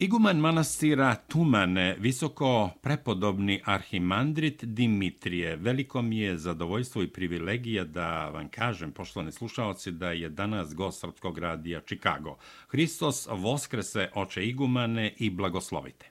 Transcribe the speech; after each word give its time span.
Iguman 0.00 0.38
manastira 0.38 1.14
Tumane, 1.28 1.96
visoko 1.98 2.70
prepodobni 2.82 3.62
arhimandrit 3.64 4.64
Dimitrije, 4.64 5.56
veliko 5.56 6.02
mi 6.02 6.18
je 6.18 6.38
zadovoljstvo 6.38 7.02
i 7.02 7.12
privilegija 7.12 7.84
da 7.84 8.28
vam 8.28 8.48
kažem, 8.50 8.92
poštovani 8.92 9.32
slušalci, 9.32 9.90
da 9.90 10.10
je 10.10 10.28
danas 10.28 10.74
gost 10.74 11.00
Srpskog 11.00 11.38
radija 11.38 11.80
Čikago. 11.80 12.38
Hristos 12.68 13.26
voskrese 13.30 14.08
oče 14.14 14.46
Igumane 14.46 15.14
i 15.18 15.30
blagoslovite. 15.30 16.10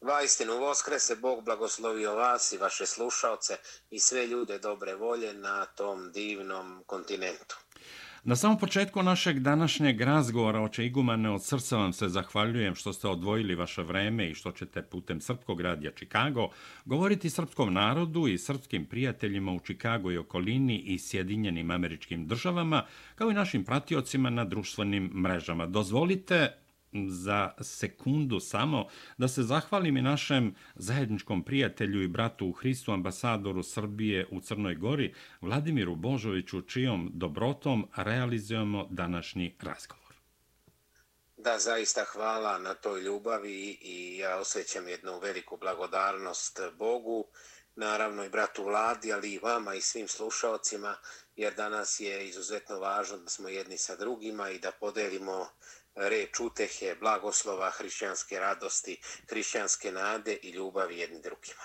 Vajstinu 0.00 0.58
voskrese, 0.58 1.16
Bog 1.16 1.44
blagoslovio 1.44 2.14
vas 2.14 2.52
i 2.52 2.58
vaše 2.58 2.86
slušalce 2.86 3.56
i 3.90 3.98
sve 3.98 4.26
ljude 4.26 4.58
dobre 4.58 4.94
volje 4.94 5.34
na 5.34 5.66
tom 5.66 6.12
divnom 6.12 6.82
kontinentu. 6.86 7.59
Na 8.24 8.36
samom 8.36 8.58
početku 8.58 9.02
našeg 9.02 9.38
današnjeg 9.38 10.00
razgovora, 10.00 10.60
oče 10.60 10.86
Igumane, 10.86 11.30
od 11.30 11.44
srca 11.44 11.76
vam 11.76 11.92
se 11.92 12.08
zahvaljujem 12.08 12.74
što 12.74 12.92
ste 12.92 13.08
odvojili 13.08 13.54
vaše 13.54 13.82
vreme 13.82 14.30
i 14.30 14.34
što 14.34 14.52
ćete 14.52 14.82
putem 14.82 15.20
Srpskog 15.20 15.60
radija 15.60 15.90
Čikago 15.92 16.48
govoriti 16.84 17.30
srpskom 17.30 17.72
narodu 17.72 18.28
i 18.28 18.38
srpskim 18.38 18.84
prijateljima 18.84 19.52
u 19.52 19.60
Čikago 19.60 20.12
i 20.12 20.18
okolini 20.18 20.78
i 20.78 20.98
Sjedinjenim 20.98 21.70
američkim 21.70 22.26
državama, 22.26 22.84
kao 23.14 23.30
i 23.30 23.34
našim 23.34 23.64
pratiocima 23.64 24.30
na 24.30 24.44
društvenim 24.44 25.04
mrežama. 25.14 25.66
Dozvolite 25.66 26.48
za 27.08 27.52
sekundu 27.60 28.40
samo 28.40 28.86
da 29.18 29.28
se 29.28 29.42
zahvalim 29.42 29.96
i 29.96 30.02
našem 30.02 30.54
zajedničkom 30.74 31.44
prijatelju 31.44 32.02
i 32.02 32.08
bratu 32.08 32.46
u 32.46 32.52
Hristu 32.52 32.92
ambasadoru 32.92 33.62
Srbije 33.62 34.26
u 34.30 34.40
Crnoj 34.40 34.74
Gori, 34.74 35.14
Vladimiru 35.40 35.96
Božoviću, 35.96 36.62
čijom 36.62 37.10
dobrotom 37.14 37.88
realizujemo 37.96 38.86
današnji 38.90 39.56
razgovor. 39.60 40.14
Da, 41.36 41.58
zaista 41.58 42.04
hvala 42.04 42.58
na 42.58 42.74
toj 42.74 43.00
ljubavi 43.00 43.78
i 43.82 44.18
ja 44.18 44.38
osjećam 44.38 44.88
jednu 44.88 45.18
veliku 45.18 45.56
blagodarnost 45.56 46.60
Bogu, 46.78 47.24
naravno 47.74 48.24
i 48.24 48.28
bratu 48.28 48.64
Vladi, 48.64 49.12
ali 49.12 49.32
i 49.32 49.38
vama 49.38 49.74
i 49.74 49.80
svim 49.80 50.08
slušalcima, 50.08 50.96
jer 51.36 51.54
danas 51.54 52.00
je 52.00 52.28
izuzetno 52.28 52.78
važno 52.78 53.18
da 53.18 53.28
smo 53.28 53.48
jedni 53.48 53.78
sa 53.78 53.96
drugima 53.96 54.50
i 54.50 54.58
da 54.58 54.70
podelimo 54.70 55.48
reč 55.94 56.40
utehe, 56.40 56.94
blagoslova, 57.00 57.70
hrišćanske 57.70 58.38
radosti, 58.38 58.96
hrišćanske 59.30 59.92
nade 59.92 60.38
i 60.42 60.50
ljubavi 60.50 60.98
jedni 60.98 61.20
drugima. 61.22 61.62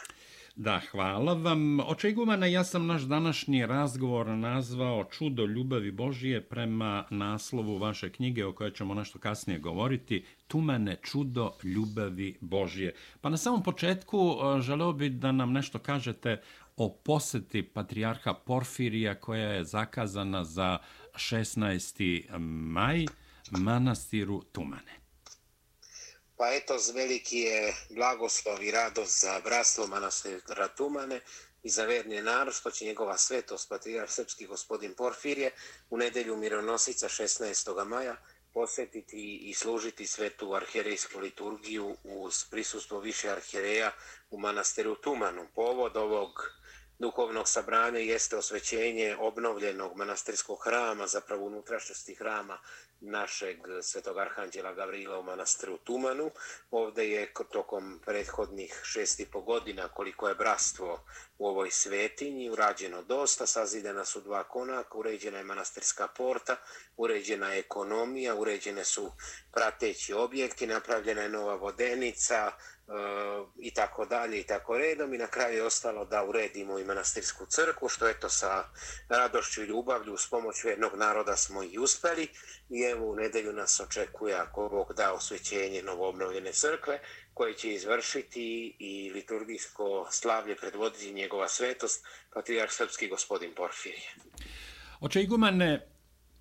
Da, 0.55 0.81
hvala 0.91 1.33
vam. 1.33 1.79
Oče 1.79 2.09
Igumana, 2.09 2.45
ja 2.45 2.63
sam 2.63 2.87
naš 2.87 3.01
današnji 3.01 3.65
razgovor 3.65 4.27
nazvao 4.27 5.03
Čudo 5.03 5.45
ljubavi 5.45 5.91
Božije 5.91 6.41
prema 6.41 7.05
naslovu 7.09 7.77
vaše 7.77 8.11
knjige 8.11 8.45
o 8.45 8.53
kojoj 8.53 8.73
ćemo 8.73 8.93
nešto 8.93 9.19
kasnije 9.19 9.59
govoriti. 9.59 10.25
Tumane 10.47 10.97
čudo 11.03 11.51
ljubavi 11.63 12.37
Božije. 12.41 12.95
Pa 13.21 13.29
na 13.29 13.37
samom 13.37 13.63
početku 13.63 14.17
e, 14.17 14.61
želeo 14.61 14.93
bih 14.93 15.11
da 15.11 15.31
nam 15.31 15.51
nešto 15.51 15.79
kažete 15.79 16.41
o 16.77 16.93
poseti 17.03 17.63
patrijarha 17.63 18.33
Porfirija 18.33 19.15
koja 19.15 19.49
je 19.49 19.63
zakazana 19.63 20.43
za 20.43 20.77
16. 21.13 22.39
maj 22.39 23.05
manastiru 23.51 24.43
Tumane. 24.51 25.01
Pa 26.37 26.53
eto, 26.53 26.77
veliki 26.95 27.39
je 27.39 27.75
blagoslov 27.89 28.63
i 28.63 28.71
radost 28.71 29.21
za 29.21 29.41
bratstvo 29.43 29.87
manastira 29.87 30.67
Tumane 30.67 31.21
i 31.63 31.69
za 31.69 31.85
verni 31.85 32.21
narod, 32.21 32.53
što 32.53 32.71
će 32.71 32.85
njegova 32.85 33.17
svetost, 33.17 33.69
patrijar 33.69 34.09
srpski 34.09 34.45
gospodin 34.45 34.93
Porfirije, 34.93 35.51
u 35.89 35.97
nedelju 35.97 36.37
mironosica 36.37 37.07
16. 37.07 37.85
maja 37.85 38.15
posjetiti 38.53 39.37
i 39.37 39.53
služiti 39.53 40.07
svetu 40.07 40.53
arherejsku 40.53 41.19
liturgiju 41.19 41.95
uz 42.03 42.43
prisustvo 42.51 42.99
više 42.99 43.29
arhereja 43.29 43.91
u 44.29 44.39
manastiru 44.39 44.95
Tumanu. 44.95 45.47
Povod 45.55 45.97
ovog 45.97 46.54
duhovnog 46.99 47.47
sabranja 47.49 47.99
jeste 47.99 48.37
osvećenje 48.37 49.15
obnovljenog 49.19 49.95
manastirskog 49.97 50.63
hrama, 50.63 51.07
zapravo 51.07 51.45
unutrašnjosti 51.45 52.15
hrama 52.15 52.59
našeg 53.01 53.57
svetog 53.81 54.17
arhanđela 54.17 54.73
Gavrila 54.73 55.19
u 55.19 55.23
manastiru 55.23 55.77
Tumanu. 55.77 56.31
Ovde 56.71 57.09
je 57.09 57.33
tokom 57.51 58.01
prethodnih 58.05 58.81
šest 58.83 59.19
i 59.19 59.25
po 59.25 59.41
godina 59.41 59.87
koliko 59.87 60.27
je 60.27 60.35
brastvo 60.35 61.05
u 61.37 61.47
ovoj 61.47 61.71
svetinji 61.71 62.49
urađeno 62.49 63.01
dosta, 63.01 63.45
sazidena 63.47 64.05
su 64.05 64.21
dva 64.21 64.43
konaka, 64.43 64.97
uređena 64.97 65.37
je 65.37 65.43
manastirska 65.43 66.07
porta, 66.07 66.55
uređena 66.97 67.53
je 67.53 67.59
ekonomija, 67.59 68.35
uređene 68.35 68.83
su 68.83 69.11
prateći 69.51 70.13
objekti, 70.13 70.67
napravljena 70.67 71.21
je 71.21 71.29
nova 71.29 71.55
vodenica, 71.55 72.51
i 73.59 73.73
tako 73.73 74.05
dalje 74.05 74.39
i 74.39 74.43
tako 74.43 74.77
redom 74.77 75.13
i 75.13 75.17
na 75.17 75.27
kraju 75.27 75.55
je 75.55 75.65
ostalo 75.65 76.05
da 76.05 76.25
uredimo 76.25 76.79
i 76.79 76.83
manastirsku 76.83 77.45
crkvu 77.45 77.89
što 77.89 78.09
eto 78.09 78.29
sa 78.29 78.63
radošću 79.09 79.63
i 79.63 79.65
ljubavlju 79.65 80.17
s 80.17 80.29
pomoću 80.29 80.67
jednog 80.67 80.91
naroda 80.95 81.35
smo 81.35 81.63
i 81.63 81.77
uspeli 81.77 82.27
i 82.69 82.81
evo 82.81 83.11
u 83.11 83.15
nedelju 83.15 83.53
nas 83.53 83.79
očekuje 83.79 84.35
ako 84.35 84.69
Bog 84.69 84.93
da 84.97 85.13
osvećenje 85.13 85.81
novoobnovljene 85.81 86.53
crkve 86.53 86.99
koje 87.33 87.53
će 87.53 87.73
izvršiti 87.73 88.75
i 88.79 89.11
liturgijsko 89.13 90.07
slavlje 90.11 90.55
predvoditi 90.55 91.13
njegova 91.13 91.47
svetost 91.47 92.05
patrijarh 92.33 92.71
srpski 92.71 93.07
gospodin 93.07 93.53
Porfirije. 93.55 94.15
Oče 94.99 95.21
Igumane, 95.21 95.87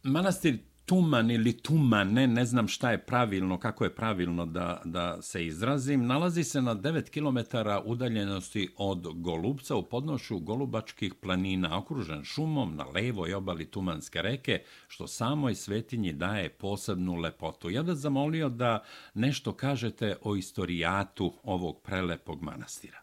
manastir 0.03 0.59
Tuman 0.87 1.31
ili 1.31 1.53
Tumane, 1.53 2.27
ne 2.27 2.45
znam 2.45 2.69
šta 2.69 2.91
je 2.91 3.06
pravilno, 3.06 3.61
kako 3.61 3.84
je 3.84 3.95
pravilno 3.95 4.47
da, 4.47 4.83
da 4.84 5.22
se 5.22 5.47
izrazim, 5.47 6.06
nalazi 6.06 6.45
se 6.45 6.62
na 6.62 6.75
9 6.75 7.11
km 7.11 7.56
udaljenosti 7.91 8.75
od 8.77 9.06
Golubca 9.15 9.77
u 9.77 9.83
podnošu 9.83 10.39
Golubačkih 10.39 11.15
planina, 11.15 11.78
okružen 11.78 12.25
šumom 12.25 12.77
na 12.77 12.84
levoj 12.84 13.34
obali 13.34 13.71
Tumanske 13.71 14.23
reke, 14.23 14.62
što 14.89 15.06
samoj 15.06 15.55
svetinji 15.55 16.12
daje 16.12 16.49
posebnu 16.49 17.15
lepotu. 17.15 17.71
Ja 17.71 17.83
bih 17.83 17.94
zamolio 17.94 18.49
da 18.49 18.84
nešto 19.15 19.53
kažete 19.53 20.17
o 20.23 20.37
istorijatu 20.37 21.33
ovog 21.43 21.83
prelepog 21.83 22.43
manastira. 22.43 22.99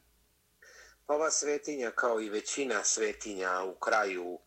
Ova 1.07 1.31
svetinja, 1.31 1.91
kao 1.95 2.21
i 2.21 2.29
većina 2.29 2.83
svetinja 2.83 3.49
u 3.63 3.79
kraju 3.79 4.39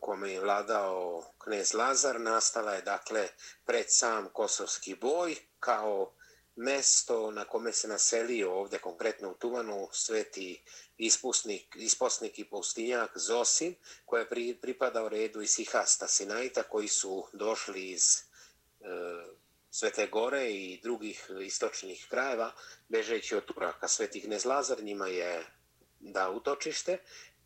kome 0.00 0.32
je 0.32 0.40
vladao 0.40 1.24
knez 1.44 1.74
Lazar, 1.74 2.20
nastala 2.20 2.74
je 2.74 2.82
dakle 2.82 3.28
pred 3.64 3.86
sam 3.88 4.28
Kosovski 4.32 4.94
boj 4.94 5.36
kao 5.58 6.12
mesto 6.56 7.30
na 7.30 7.44
kome 7.44 7.72
se 7.72 7.88
naselio 7.88 8.52
ovde 8.52 8.78
konkretno 8.78 9.30
u 9.30 9.34
Tuvanu 9.34 9.88
sveti 9.92 10.62
ispusnik, 10.98 11.76
isposnik 11.76 12.38
i 12.38 12.44
pustinjak 12.44 13.10
Zosim, 13.14 13.76
koja 14.04 14.20
je 14.20 14.28
pri, 14.28 14.58
pripadao 14.62 15.08
redu 15.08 15.42
iz 15.42 15.58
Ihasta 15.58 16.08
Sinaita 16.08 16.62
koji 16.62 16.88
su 16.88 17.26
došli 17.32 17.90
iz 17.90 18.02
e, 18.14 18.86
Svete 19.70 20.06
Gore 20.06 20.50
i 20.50 20.80
drugih 20.82 21.30
istočnih 21.42 22.06
krajeva 22.10 22.52
bežeći 22.88 23.36
od 23.36 23.44
Turaka. 23.44 23.88
Svetih 23.88 24.28
Nezlazar 24.28 24.82
njima 24.82 25.06
je 25.06 25.46
da 26.00 26.30
utočište 26.30 26.98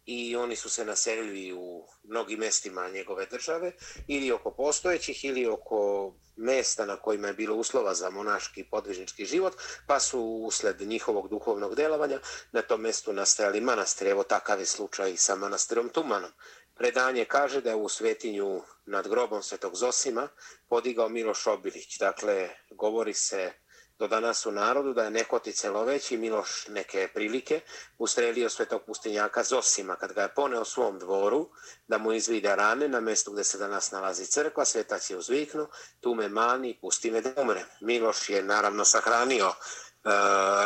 i 0.07 0.37
oni 0.37 0.57
su 0.57 0.71
se 0.71 0.85
naselili 0.85 1.53
u 1.53 1.87
mnogim 2.03 2.39
mestima 2.39 2.89
njegove 2.89 3.27
države 3.27 3.73
ili 4.09 4.33
oko 4.33 4.51
postojećih 4.51 5.25
ili 5.25 5.47
oko 5.47 6.13
mesta 6.37 6.87
na 6.87 6.97
kojima 6.97 7.29
je 7.29 7.35
bilo 7.35 7.57
uslova 7.57 7.95
za 7.95 8.11
monaški 8.11 8.65
podvižnički 8.65 9.25
život, 9.25 9.55
pa 9.87 10.01
su 10.01 10.21
usled 10.21 10.81
njihovog 10.81 11.29
duhovnog 11.29 11.75
delovanja 11.75 12.21
na 12.53 12.63
tom 12.63 12.81
mestu 12.81 13.13
nastajali 13.13 13.61
manastir. 13.61 14.09
Evo 14.09 14.23
takav 14.23 14.61
je 14.61 14.67
slučaj 14.67 15.13
i 15.13 15.17
sa 15.17 15.35
manastirom 15.37 15.89
Tumanom. 15.89 16.31
Predanje 16.75 17.25
kaže 17.25 17.61
da 17.61 17.71
je 17.71 17.77
u 17.77 17.89
svetinju 17.89 18.63
nad 18.87 19.09
grobom 19.09 19.43
svetog 19.43 19.77
Zosima 19.77 20.29
podigao 20.69 21.09
Miloš 21.09 21.47
Obilić. 21.47 21.99
Dakle, 21.99 22.51
govori 22.71 23.15
se 23.15 23.53
do 23.99 24.09
danas 24.09 24.47
u 24.47 24.53
narodu 24.53 24.93
da 24.93 25.03
je 25.03 25.11
Nehotice 25.11 25.71
loveći 25.71 26.17
Miloš 26.17 26.67
neke 26.69 27.09
prilike 27.15 27.61
ustrelio 27.99 28.51
svetog 28.51 28.83
pustinjaka 28.87 29.43
Zosima 29.43 29.97
kad 29.97 30.13
ga 30.13 30.23
je 30.23 30.35
poneo 30.35 30.65
svom 30.65 30.99
dvoru 30.99 31.49
da 31.89 31.99
mu 31.99 32.13
izvide 32.13 32.57
rane 32.57 32.89
na 32.89 33.01
mjestu 33.01 33.33
gdje 33.33 33.45
se 33.45 33.59
danas 33.59 33.91
nalazi 33.91 34.27
crkva, 34.27 34.65
svetac 34.65 35.11
je 35.11 35.17
uzviknu, 35.17 35.67
tu 36.01 36.15
me 36.15 36.29
mani, 36.29 36.79
pusti 36.81 37.11
me 37.11 37.21
da 37.21 37.43
umre. 37.43 37.65
Miloš 37.81 38.31
je 38.31 38.43
naravno 38.43 38.85
sahranio 38.85 39.47
e, 39.47 39.53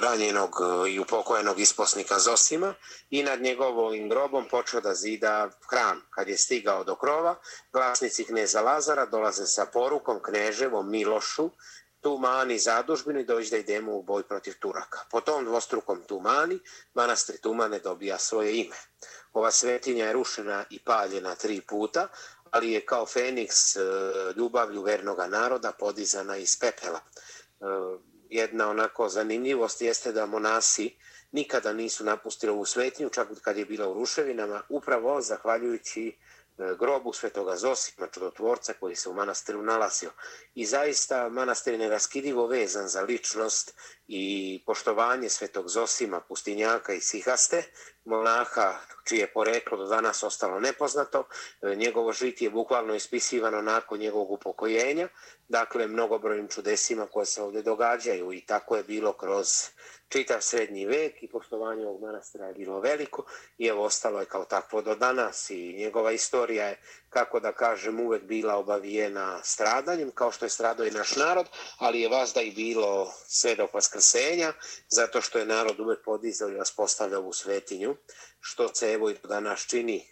ranjenog 0.00 0.50
i 0.90 0.98
upokojenog 0.98 1.60
isposnika 1.60 2.18
Zosima 2.18 2.74
i 3.10 3.22
nad 3.22 3.40
njegovim 3.40 4.08
grobom 4.08 4.48
počeo 4.50 4.80
da 4.80 4.94
zida 4.94 5.50
hram. 5.70 6.02
Kad 6.10 6.28
je 6.28 6.38
stigao 6.38 6.84
do 6.84 6.94
krova, 6.94 7.34
glasnici 7.72 8.24
kneza 8.24 8.60
Lazara 8.60 9.06
dolaze 9.06 9.46
sa 9.46 9.66
porukom 9.66 10.22
knježevom 10.22 10.90
Milošu 10.90 11.50
Tumani 12.00 12.58
zadužbini 12.58 13.24
doći 13.24 13.50
da 13.50 13.56
idemo 13.56 13.92
u 13.92 14.02
boj 14.02 14.22
protiv 14.22 14.54
Turaka. 14.58 14.98
Po 15.10 15.20
tom 15.20 15.44
dvostrukom 15.44 16.02
Tumani, 16.02 16.58
manastir 16.94 17.40
Tumane 17.40 17.78
dobija 17.78 18.18
svoje 18.18 18.56
ime. 18.56 18.76
Ova 19.32 19.50
svetinja 19.50 20.06
je 20.06 20.12
rušena 20.12 20.64
i 20.70 20.78
paljena 20.78 21.34
tri 21.34 21.60
puta, 21.60 22.08
ali 22.50 22.72
je 22.72 22.86
kao 22.86 23.06
Feniks 23.06 23.76
e, 23.76 23.80
ljubavlju 24.36 24.82
vernoga 24.82 25.26
naroda 25.26 25.72
podizana 25.72 26.36
iz 26.36 26.58
pepela. 26.60 27.00
E, 27.00 27.64
jedna 28.30 28.70
onako 28.70 29.08
zanimljivost 29.08 29.80
jeste 29.80 30.12
da 30.12 30.26
monasi 30.26 30.96
nikada 31.32 31.72
nisu 31.72 32.04
napustili 32.04 32.52
ovu 32.52 32.64
svetinju, 32.64 33.10
čak 33.10 33.28
kad 33.42 33.56
je 33.56 33.64
bila 33.64 33.88
u 33.88 33.94
ruševinama, 33.94 34.62
upravo 34.68 35.20
zahvaljujući 35.20 36.16
E, 36.58 36.74
grobu 36.78 37.12
svetoga 37.12 37.56
Zosima, 37.56 38.06
čudotvorca 38.06 38.72
koji 38.80 38.96
se 38.96 39.08
u 39.08 39.14
manastiru 39.14 39.62
nalazio. 39.62 40.10
I 40.54 40.66
zaista 40.66 41.28
manastir 41.28 41.72
je 41.72 41.78
neraskidivo 41.78 42.46
vezan 42.46 42.88
za 42.88 43.02
ličnost 43.02 43.74
i 44.08 44.62
poštovanje 44.66 45.28
svetog 45.28 45.68
Zosima, 45.68 46.20
pustinjaka 46.20 46.92
i 46.92 47.00
sihaste, 47.00 47.62
monaha 48.04 48.74
čije 49.04 49.26
poreklo 49.26 49.78
do 49.78 49.86
danas 49.86 50.22
ostalo 50.22 50.60
nepoznato. 50.60 51.24
E, 51.62 51.76
njegovo 51.76 52.12
žit 52.12 52.42
je 52.42 52.50
bukvalno 52.50 52.94
ispisivano 52.94 53.62
nakon 53.62 53.98
njegovog 53.98 54.30
upokojenja, 54.30 55.08
dakle 55.48 55.86
mnogobrojnim 55.86 56.48
čudesima 56.48 57.06
koje 57.06 57.26
se 57.26 57.42
ovdje 57.42 57.62
događaju 57.62 58.32
i 58.32 58.40
tako 58.40 58.76
je 58.76 58.82
bilo 58.82 59.12
kroz 59.12 59.48
čitav 60.08 60.40
srednji 60.40 60.86
vek 60.86 61.22
i 61.22 61.28
poštovanje 61.28 61.86
ovog 61.86 62.02
manastira 62.02 62.46
je 62.46 62.54
bilo 62.54 62.80
veliko 62.80 63.24
i 63.58 63.66
evo 63.66 63.84
ostalo 63.84 64.20
je 64.20 64.26
kao 64.26 64.44
takvo 64.44 64.82
do 64.82 64.94
danas 64.94 65.50
i 65.50 65.72
njegova 65.72 66.12
istorija 66.12 66.66
je, 66.66 66.80
kako 67.08 67.40
da 67.40 67.52
kažem, 67.52 68.00
uvek 68.00 68.22
bila 68.22 68.56
obavijena 68.56 69.40
stradanjem, 69.44 70.10
kao 70.10 70.32
što 70.32 70.46
je 70.46 70.50
stradao 70.50 70.86
i 70.86 70.90
naš 70.90 71.16
narod, 71.16 71.46
ali 71.78 72.00
je 72.00 72.08
vas 72.08 72.32
da 72.34 72.40
i 72.40 72.50
bilo 72.50 73.12
sve 73.26 73.54
do 73.54 73.68
vaskrsenja, 73.72 74.52
zato 74.88 75.20
što 75.20 75.38
je 75.38 75.46
narod 75.46 75.80
uvek 75.80 76.04
podizao 76.04 76.50
i 76.50 76.54
vaspostavljao 76.54 77.22
u 77.22 77.32
svetinju, 77.32 77.96
što 78.40 78.74
se 78.74 78.92
evo 78.92 79.10
i 79.10 79.16
danas 79.28 79.60
čini, 79.66 80.08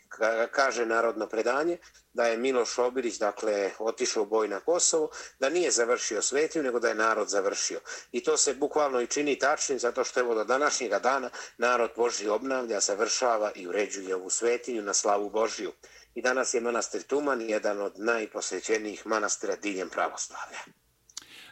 kaže 0.50 0.86
narodno 0.86 1.26
predanje, 1.26 1.78
da 2.12 2.26
je 2.26 2.36
Miloš 2.36 2.78
Obirić, 2.78 3.18
dakle, 3.18 3.70
otišao 3.78 4.22
u 4.22 4.26
boj 4.26 4.48
na 4.48 4.60
Kosovo, 4.60 5.10
da 5.38 5.48
nije 5.48 5.70
završio 5.70 6.22
svetinju, 6.22 6.64
nego 6.64 6.80
da 6.80 6.88
je 6.88 6.94
narod 6.94 7.28
završio. 7.28 7.80
I 8.12 8.22
to 8.24 8.36
se 8.36 8.54
bukvalno 8.54 9.00
i 9.00 9.06
čini 9.06 9.38
tačnim, 9.38 9.78
zato 9.78 10.04
što 10.04 10.20
evo 10.20 10.34
do 10.34 10.44
današnjega 10.44 10.98
dana 10.98 11.30
narod 11.58 11.90
Boži 11.96 12.28
obnavlja, 12.28 12.80
završava 12.80 13.52
i 13.54 13.66
uređuje 13.66 14.14
ovu 14.14 14.30
svetinju 14.30 14.82
na 14.82 14.94
slavu 14.94 15.30
Božiju. 15.30 15.72
I 16.16 16.22
danas 16.22 16.54
je 16.54 16.60
manastir 16.60 17.02
Tuman 17.02 17.40
jedan 17.40 17.80
od 17.80 17.92
najposvećenijih 17.96 19.06
manastira 19.06 19.56
diljem 19.56 19.88
pravoslavlja. 19.88 20.58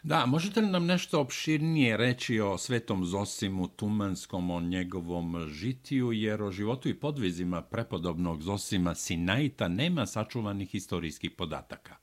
Da, 0.03 0.25
možete 0.25 0.61
li 0.61 0.67
nam 0.67 0.85
nešto 0.85 1.19
opširnije 1.19 1.97
reći 1.97 2.39
o 2.39 2.57
svetom 2.57 3.05
Zosimu 3.05 3.67
Tumanskom, 3.67 4.51
o 4.51 4.61
njegovom 4.61 5.47
žitiju, 5.49 6.11
jer 6.11 6.43
o 6.43 6.51
životu 6.51 6.89
i 6.89 6.99
podvizima 6.99 7.61
prepodobnog 7.61 8.41
Zosima 8.41 8.95
Sinaita 8.95 9.67
nema 9.67 10.05
sačuvanih 10.05 10.69
historijskih 10.69 11.31
podataka? 11.31 11.95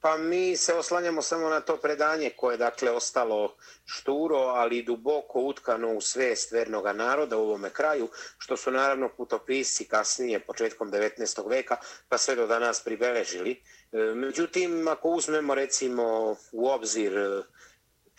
Pa 0.00 0.16
mi 0.16 0.56
se 0.56 0.74
oslanjamo 0.74 1.22
samo 1.22 1.48
na 1.48 1.60
to 1.60 1.76
predanje 1.76 2.30
koje 2.36 2.54
je 2.54 2.58
dakle 2.58 2.90
ostalo 2.90 3.56
šturo, 3.86 4.36
ali 4.36 4.82
duboko 4.82 5.40
utkano 5.40 5.94
u 5.94 6.00
svest 6.00 6.52
vernog 6.52 6.86
naroda 6.94 7.36
u 7.36 7.42
ovome 7.42 7.70
kraju, 7.70 8.08
što 8.38 8.56
su 8.56 8.70
naravno 8.70 9.08
putopisci 9.08 9.84
kasnije, 9.84 10.40
početkom 10.40 10.92
19. 10.92 11.48
veka, 11.48 11.76
pa 12.08 12.18
sve 12.18 12.34
do 12.34 12.46
danas 12.46 12.84
pribeležili. 12.84 13.62
E, 13.92 13.96
međutim, 13.98 14.88
ako 14.88 15.08
uzmemo 15.08 15.54
recimo 15.54 16.36
u 16.52 16.68
obzir 16.68 17.42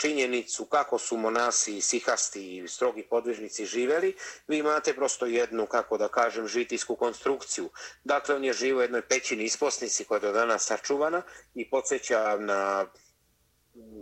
činjenicu 0.01 0.65
kako 0.65 0.98
su 0.98 1.18
monasi, 1.18 1.81
sihasti 1.81 2.57
i 2.57 2.68
strogi 2.68 3.03
podvižnici 3.09 3.65
živeli, 3.65 4.15
vi 4.48 4.57
imate 4.57 4.94
prosto 4.94 5.25
jednu, 5.25 5.65
kako 5.65 5.98
da 5.98 6.07
kažem, 6.07 6.48
žitijsku 6.48 6.95
konstrukciju. 6.95 7.69
Dakle, 8.03 8.36
on 8.36 8.44
je 8.44 8.53
živo 8.53 8.80
u 8.80 8.81
jednoj 8.81 9.01
pećini 9.01 9.44
isposnici 9.44 10.06
koja 10.06 10.18
je 10.18 10.21
do 10.21 10.31
danas 10.31 10.65
sačuvana 10.65 11.21
i 11.56 11.69
podsjeća 11.69 12.38
na 12.39 12.86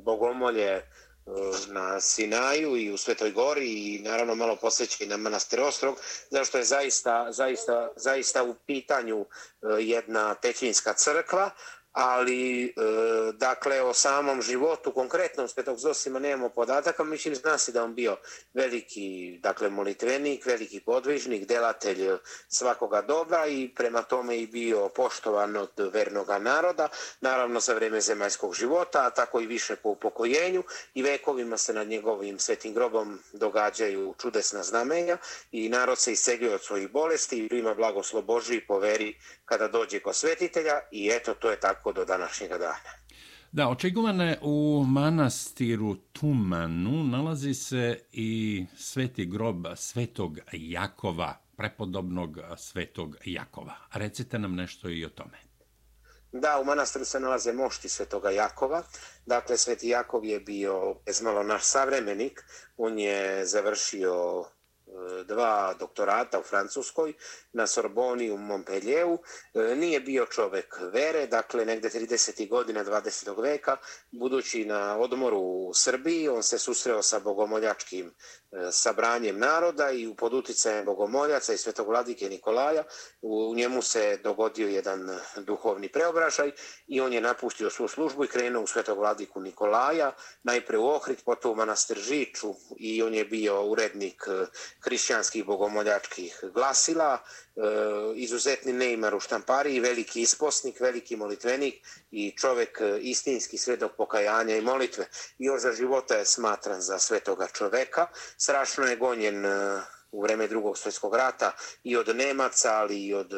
bogomolje 0.04 0.72
e, 0.72 0.84
na 1.68 2.02
Sinaju 2.02 2.78
i 2.78 2.92
u 2.92 2.98
Svetoj 2.98 3.32
gori 3.32 3.72
i 3.72 4.00
naravno 4.04 4.36
malo 4.36 4.56
posjeća 4.56 5.04
i 5.04 5.08
na 5.08 5.18
manastir 5.18 5.62
Ostrog, 5.62 5.96
zašto 6.32 6.58
je 6.58 6.64
zaista, 6.64 7.32
zaista, 7.32 7.92
zaista 7.96 8.44
u 8.44 8.56
pitanju 8.66 9.22
e, 9.22 9.26
jedna 9.80 10.36
pećinska 10.42 10.94
crkva, 10.94 11.52
ali 11.92 12.66
e, 12.66 12.72
dakle 13.34 13.82
o 13.82 13.94
samom 13.94 14.42
životu 14.42 14.92
konkretnom 14.92 15.48
Svetog 15.48 15.78
Zosima 15.78 16.20
nemamo 16.20 16.50
podataka, 16.50 17.04
mislim 17.04 17.36
zna 17.36 17.58
se 17.58 17.72
da 17.72 17.84
on 17.84 17.96
bio 17.96 18.18
veliki 18.54 19.40
dakle 19.44 19.70
molitvenik, 19.70 20.46
veliki 20.46 20.80
podvižnik, 20.80 21.48
delatelj 21.48 22.10
svakoga 22.48 23.02
dobra 23.02 23.48
i 23.48 23.70
prema 23.76 24.02
tome 24.02 24.38
i 24.38 24.48
bio 24.48 24.90
poštovan 24.90 25.58
od 25.58 25.72
vernoga 25.94 26.40
naroda, 26.40 26.90
naravno 27.22 27.60
za 27.60 27.74
vreme 27.74 28.02
zemaljskog 28.02 28.54
života, 28.56 29.06
a 29.06 29.10
tako 29.10 29.42
i 29.42 29.48
više 29.48 29.76
po 29.76 29.90
upokojenju 29.90 30.64
i 30.94 31.02
vekovima 31.02 31.58
se 31.58 31.74
nad 31.74 31.88
njegovim 31.88 32.40
svetim 32.40 32.74
grobom 32.74 33.20
događaju 33.34 34.16
čudesna 34.22 34.64
znamenja 34.64 35.18
i 35.52 35.70
narod 35.70 36.00
se 36.00 36.12
isceljuje 36.12 36.56
od 36.56 36.64
svojih 36.64 36.92
bolesti 36.92 37.46
i 37.46 37.50
prima 37.50 37.74
blagoslo 37.74 38.22
Boži 38.22 38.56
i 38.56 38.68
poveri 38.68 39.16
kada 39.46 39.68
dođe 39.68 40.00
kod 40.00 40.16
svetitelja 40.16 40.80
i 40.92 41.10
eto 41.14 41.34
to 41.34 41.50
je 41.50 41.60
tako 41.60 41.89
do 41.92 42.06
današnjega 42.06 42.58
dana. 42.58 43.00
Da, 43.52 43.70
očigumane 43.70 44.38
u 44.42 44.86
manastiru 44.88 45.96
Tumanu 45.96 47.04
nalazi 47.04 47.54
se 47.54 48.00
i 48.12 48.66
sveti 48.78 49.26
grob 49.26 49.66
svetog 49.76 50.40
Jakova, 50.52 51.38
prepodobnog 51.58 52.38
svetog 52.58 53.16
Jakova. 53.26 53.76
Recite 53.94 54.40
nam 54.40 54.56
nešto 54.56 54.90
i 54.90 55.06
o 55.06 55.10
tome. 55.10 55.38
Da, 56.32 56.60
u 56.62 56.66
manastiru 56.66 57.06
se 57.06 57.20
nalaze 57.20 57.54
mošti 57.54 57.90
svetoga 57.90 58.30
Jakova. 58.30 58.84
Dakle, 59.26 59.58
sveti 59.58 59.88
Jakov 59.88 60.26
je 60.26 60.40
bio 60.40 60.96
bezmalo 61.06 61.44
naš 61.44 61.64
savremenik. 61.64 62.44
On 62.78 63.00
je 63.00 63.46
završio 63.46 64.46
dva 65.26 65.74
doktorata 65.80 66.40
u 66.40 66.44
Francuskoj, 66.44 67.14
na 67.54 67.68
Sorboni 67.68 68.32
u 68.32 68.38
Montpellieru. 68.38 69.20
E, 69.54 69.76
nije 69.76 70.00
bio 70.00 70.26
čovek 70.26 70.80
vere, 70.94 71.28
dakle 71.28 71.66
negde 71.66 71.90
30. 71.90 72.50
godina 72.50 72.84
20. 72.86 73.42
veka, 73.42 73.78
budući 74.12 74.66
na 74.66 74.98
odmoru 74.98 75.40
u 75.40 75.72
Srbiji, 75.74 76.30
on 76.30 76.44
se 76.44 76.60
susreo 76.60 77.02
sa 77.02 77.20
bogomoljačkim 77.20 78.08
e, 78.08 78.14
sabranjem 78.72 79.40
naroda 79.40 79.92
i 79.92 80.08
u 80.08 80.16
poduticajem 80.16 80.86
bogomoljaca 80.86 81.54
i 81.54 81.58
svetog 81.58 81.88
vladike 81.88 82.30
Nikolaja. 82.30 82.84
U 83.22 83.56
njemu 83.56 83.82
se 83.82 84.20
dogodio 84.24 84.68
jedan 84.68 85.20
duhovni 85.38 85.90
preobražaj 85.90 86.52
i 86.88 87.02
on 87.02 87.14
je 87.14 87.22
napustio 87.22 87.70
svu 87.70 87.88
službu 87.88 88.26
i 88.26 88.28
krenuo 88.28 88.64
u 88.64 88.68
svetog 88.68 88.98
vladiku 88.98 89.42
Nikolaja, 89.42 90.12
najpre 90.44 90.78
u 90.78 90.88
Ohrid, 90.88 91.24
potom 91.26 91.52
u 91.52 91.56
manastir 91.56 91.98
Žiču 91.98 92.54
i 92.78 93.04
on 93.04 93.14
je 93.14 93.26
bio 93.26 93.64
urednik 93.64 94.24
hrišćanskih 94.82 95.46
bogomoljačkih 95.46 96.40
glasila, 96.54 97.18
e, 97.18 97.62
izuzetni 98.16 98.74
Neymar 98.74 99.16
u 99.16 99.20
štampariji, 99.20 99.80
veliki 99.80 100.22
isposnik, 100.22 100.80
veliki 100.80 101.16
molitvenik 101.16 101.88
i 102.12 102.32
čovek 102.38 102.82
e, 102.82 103.00
istinski 103.02 103.58
svedok 103.58 103.92
pokajanja 103.98 104.56
i 104.56 104.62
molitve. 104.62 105.08
I 105.38 105.46
još 105.46 105.62
za 105.62 105.72
života 105.72 106.16
je 106.16 106.26
smatran 106.26 106.82
za 106.82 107.00
svetoga 107.00 107.48
čoveka. 107.48 108.08
Strašno 108.38 108.86
je 108.86 108.96
gonjen 108.96 109.46
e, 109.46 109.82
u 110.12 110.22
vreme 110.22 110.48
drugog 110.48 110.78
svjetskog 110.78 111.16
rata 111.16 111.52
i 111.84 111.98
od 111.98 112.16
Nemaca, 112.16 112.74
ali 112.74 113.06
i 113.06 113.14
od 113.14 113.34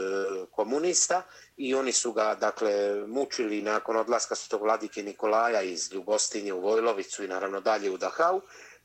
komunista 0.52 1.22
i 1.58 1.76
oni 1.76 1.92
su 1.92 2.12
ga 2.12 2.36
dakle 2.36 3.04
mučili 3.08 3.62
nakon 3.62 3.98
odlaska 3.98 4.36
svetog 4.36 4.62
vladike 4.62 5.04
Nikolaja 5.04 5.62
iz 5.62 5.92
Ljubostinje 5.92 6.54
u 6.54 6.62
Vojlovicu 6.62 7.24
i 7.24 7.28
naravno 7.28 7.62
dalje 7.62 7.90
u 7.90 7.98
Dachau. 7.98 8.42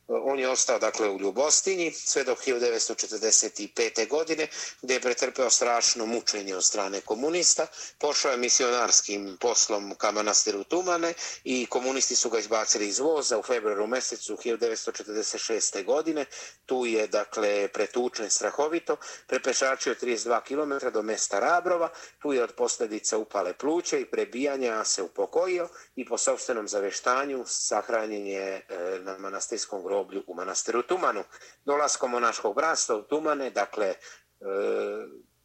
Eh, 0.09 0.13
on 0.25 0.39
je 0.39 0.49
ostao 0.49 0.79
dakle 0.79 1.09
u 1.09 1.19
Ljubostinji 1.19 1.93
sve 1.93 2.25
do 2.25 2.35
1945. 2.35 4.09
godine 4.09 4.49
gdje 4.83 4.95
je 4.95 5.01
pretrpeo 5.01 5.51
strašno 5.51 6.07
mučenje 6.07 6.57
od 6.57 6.65
strane 6.65 7.01
komunista. 7.01 7.67
Pošao 7.99 8.31
je 8.31 8.37
misionarskim 8.37 9.37
poslom 9.41 9.95
ka 9.99 10.11
manastiru 10.11 10.65
Tumane 10.65 11.15
i 11.45 11.67
komunisti 11.67 12.17
su 12.17 12.31
ga 12.31 12.39
izbacili 12.39 12.89
iz 12.89 12.99
voza 12.99 13.39
u 13.39 13.43
februaru 13.43 13.87
mesecu 13.87 14.37
1946. 14.37 15.85
godine. 15.85 16.25
Tu 16.67 16.87
je 16.87 17.07
dakle 17.07 17.69
pretučen 17.69 18.31
strahovito, 18.31 18.97
prepešačio 19.27 19.95
32 19.95 20.41
km 20.43 20.93
do 20.93 21.03
mesta 21.03 21.41
Rabrova. 21.41 21.89
Tu 22.19 22.33
je 22.33 22.43
od 22.43 22.53
posljedica 22.53 23.19
upale 23.19 23.53
pluće 23.53 24.01
i 24.01 24.11
prebijanja 24.11 24.85
se 24.85 25.03
upokojio 25.03 25.69
i 25.97 26.05
po 26.05 26.19
sobstvenom 26.19 26.69
zaveštanju 26.69 27.45
sahranjen 27.47 28.27
je 28.27 28.67
eh, 28.69 28.99
na 29.01 29.19
manastirskom 29.19 29.83
grobu 29.83 29.96
groblju 29.97 30.23
u 30.26 30.35
manastiru 30.35 30.83
Tumanu. 30.83 31.25
Dolaskom 31.65 32.11
monaškog 32.11 32.55
brasta 32.55 32.97
u 32.97 33.03
Tumane, 33.03 33.50
dakle, 33.50 33.87
e, 33.87 33.97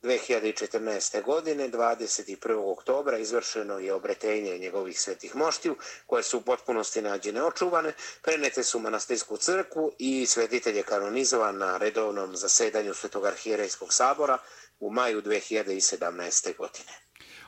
2014. 0.03 1.21
Godine, 1.21 1.69
21. 1.69 2.71
oktobra, 2.71 3.17
izvršeno 3.17 3.79
je 3.79 3.93
obretenje 3.93 4.57
njegovih 4.57 4.99
svetih 4.99 5.35
moštiju, 5.35 5.75
koje 6.05 6.23
su 6.23 6.37
u 6.37 6.41
potpunosti 6.41 7.01
nađene 7.01 7.43
očuvane, 7.43 7.93
prenete 8.23 8.63
su 8.63 8.77
u 8.77 8.81
manastirsku 8.81 9.37
crkvu 9.37 9.91
i 9.99 10.25
svetitelj 10.25 10.77
je 10.77 10.83
kanonizovan 10.83 11.57
na 11.57 11.77
redovnom 11.77 12.35
zasedanju 12.35 12.93
Svetog 12.93 13.25
arhijerejskog 13.25 13.93
sabora 13.93 14.37
u 14.79 14.93
maju 14.93 15.21
2017. 15.21 16.57
godine. 16.57 16.91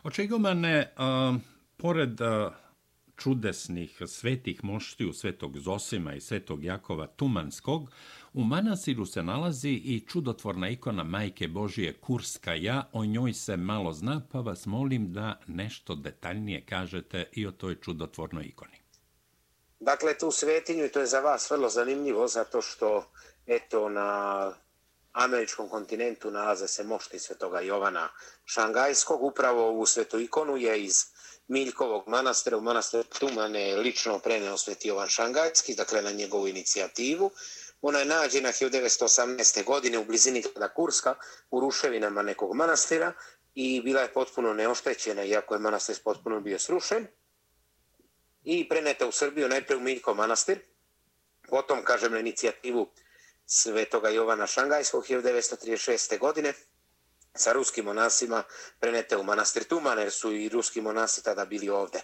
Očigomane, 0.04 0.94
a, 0.98 1.34
pored 1.78 2.22
a 2.22 2.63
čudesnih 3.18 4.02
svetih 4.08 4.64
moštiju 4.64 5.14
svetog 5.14 5.60
Zosima 5.60 6.14
i 6.14 6.22
svetog 6.22 6.64
Jakova 6.64 7.08
Tumanskog, 7.08 7.92
u 8.34 8.44
manasiru 8.44 9.06
se 9.06 9.24
nalazi 9.24 9.70
i 9.70 10.06
čudotvorna 10.08 10.70
ikona 10.70 11.04
Majke 11.04 11.48
Božije 11.48 11.94
Kurska. 11.94 12.54
Ja 12.54 12.90
o 12.94 13.06
njoj 13.06 13.34
se 13.34 13.58
malo 13.58 13.94
zna, 13.94 14.22
pa 14.32 14.40
vas 14.40 14.66
molim 14.66 15.14
da 15.14 15.40
nešto 15.48 15.96
detaljnije 15.96 16.66
kažete 16.66 17.30
i 17.32 17.48
o 17.48 17.52
toj 17.52 17.76
čudotvornoj 17.82 18.46
ikoni. 18.46 18.78
Dakle, 19.80 20.18
tu 20.18 20.32
svetinju, 20.32 20.86
i 20.86 20.90
to 20.90 21.00
je 21.00 21.06
za 21.06 21.20
vas 21.20 21.52
vrlo 21.52 21.70
zanimljivo, 21.70 22.28
zato 22.28 22.62
što, 22.62 23.06
eto, 23.48 23.90
na 23.90 24.52
američkom 25.14 25.70
kontinentu 25.70 26.32
nalaze 26.32 26.68
se 26.68 26.84
mošti 26.84 27.20
svetoga 27.20 27.60
Jovana 27.60 28.10
Šangajskog. 28.46 29.24
Upravo 29.24 29.72
u 29.72 29.86
svetu 29.86 30.20
ikonu 30.20 30.58
je 30.58 30.84
iz 30.84 31.06
Miljkovog 31.48 32.08
manastira 32.08 32.58
u 32.58 32.62
manastir 32.62 33.04
Tumane 33.20 33.76
lično 33.76 34.20
preneo 34.20 34.58
sveti 34.58 34.88
Jovan 34.88 35.08
Šangajski, 35.08 35.76
dakle 35.76 36.02
na 36.02 36.12
njegovu 36.12 36.48
inicijativu. 36.48 37.32
Ona 37.82 38.00
je 38.00 38.06
nađena 38.06 38.50
1918. 38.50 39.64
godine 39.64 39.98
u 39.98 40.06
blizini 40.06 40.42
grada 40.42 40.74
Kurska 40.74 41.16
u 41.52 41.60
ruševinama 41.60 42.22
nekog 42.22 42.56
manastira 42.56 43.14
i 43.56 43.82
bila 43.82 44.02
je 44.02 44.14
potpuno 44.14 44.54
neoštećena, 44.54 45.24
iako 45.24 45.54
je 45.54 45.60
manastir 45.60 45.96
potpuno 46.04 46.40
bio 46.40 46.60
srušen. 46.60 47.08
I 48.44 48.70
preneta 48.70 49.08
u 49.08 49.12
Srbiju 49.12 49.50
najprej 49.50 49.78
u 49.78 49.82
Miljkov 49.82 50.16
manastir, 50.16 50.60
potom, 51.50 51.84
kažem, 51.84 52.12
na 52.12 52.20
inicijativu 52.20 52.90
svetoga 53.46 54.10
Jovana 54.10 54.48
Šangajskog 54.48 55.06
1936. 55.06 56.20
godine 56.20 56.54
sa 57.36 57.54
ruskim 57.54 57.86
monasima 57.86 58.44
prenete 58.80 59.18
u 59.18 59.24
manastir 59.24 59.64
Tuman, 59.64 60.00
jer 60.00 60.12
su 60.12 60.32
i 60.32 60.50
ruski 60.50 60.82
monasi 60.82 61.24
tada 61.24 61.46
bili 61.46 61.70
ovde. 61.70 62.02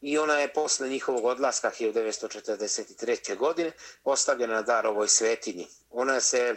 I 0.00 0.18
ona 0.18 0.34
je 0.34 0.52
posle 0.52 0.88
njihovog 0.88 1.24
odlaska 1.24 1.70
1943. 1.80 3.36
godine 3.36 3.72
postavljena 4.04 4.54
na 4.54 4.62
dar 4.62 4.86
ovoj 4.86 5.08
svetinji. 5.08 5.68
Ona 5.90 6.20
se 6.20 6.56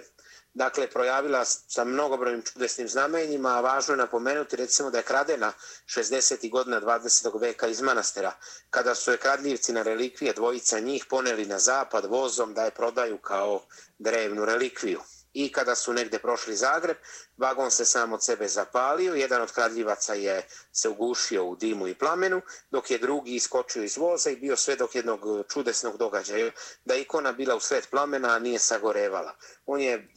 dakle, 0.55 0.87
projavila 0.87 1.45
sa 1.45 1.83
mnogobrojnim 1.83 2.41
čudesnim 2.41 2.87
znamenjima, 2.87 3.57
a 3.57 3.61
važno 3.61 3.93
je 3.93 3.97
napomenuti 3.97 4.55
recimo 4.55 4.89
da 4.89 4.97
je 4.97 5.03
kradena 5.03 5.53
60. 5.85 6.49
godina 6.51 6.81
20. 6.81 7.41
veka 7.41 7.67
iz 7.67 7.81
manastera, 7.81 8.31
kada 8.69 8.95
su 8.95 9.11
je 9.11 9.17
kradljivci 9.17 9.73
na 9.73 9.83
relikvije 9.83 10.33
dvojica 10.33 10.79
njih 10.79 11.05
poneli 11.09 11.45
na 11.45 11.59
zapad 11.59 12.05
vozom 12.05 12.53
da 12.53 12.65
je 12.65 12.71
prodaju 12.71 13.17
kao 13.17 13.61
drevnu 13.99 14.45
relikviju. 14.45 15.01
I 15.35 15.51
kada 15.51 15.75
su 15.75 15.93
negde 15.93 16.19
prošli 16.19 16.55
Zagreb, 16.55 16.97
vagon 17.37 17.71
se 17.71 17.85
sam 17.85 18.13
od 18.13 18.23
sebe 18.23 18.47
zapalio, 18.47 19.15
jedan 19.15 19.41
od 19.41 19.51
kradljivaca 19.51 20.13
je 20.13 20.47
se 20.71 20.89
ugušio 20.89 21.45
u 21.45 21.55
dimu 21.55 21.87
i 21.87 21.95
plamenu, 21.95 22.41
dok 22.71 22.91
je 22.91 22.97
drugi 22.97 23.35
iskočio 23.35 23.83
iz 23.83 23.97
voza 23.97 24.29
i 24.29 24.35
bio 24.35 24.55
sve 24.55 24.75
dok 24.75 24.95
jednog 24.95 25.19
e, 25.19 25.43
čudesnog 25.49 25.97
događaja, 25.97 26.51
da 26.85 26.95
ikona 26.95 27.31
bila 27.31 27.55
u 27.55 27.59
sred 27.59 27.87
plamena, 27.87 28.35
a 28.35 28.39
nije 28.39 28.59
sagorevala. 28.59 29.35
On 29.65 29.81
je 29.81 30.07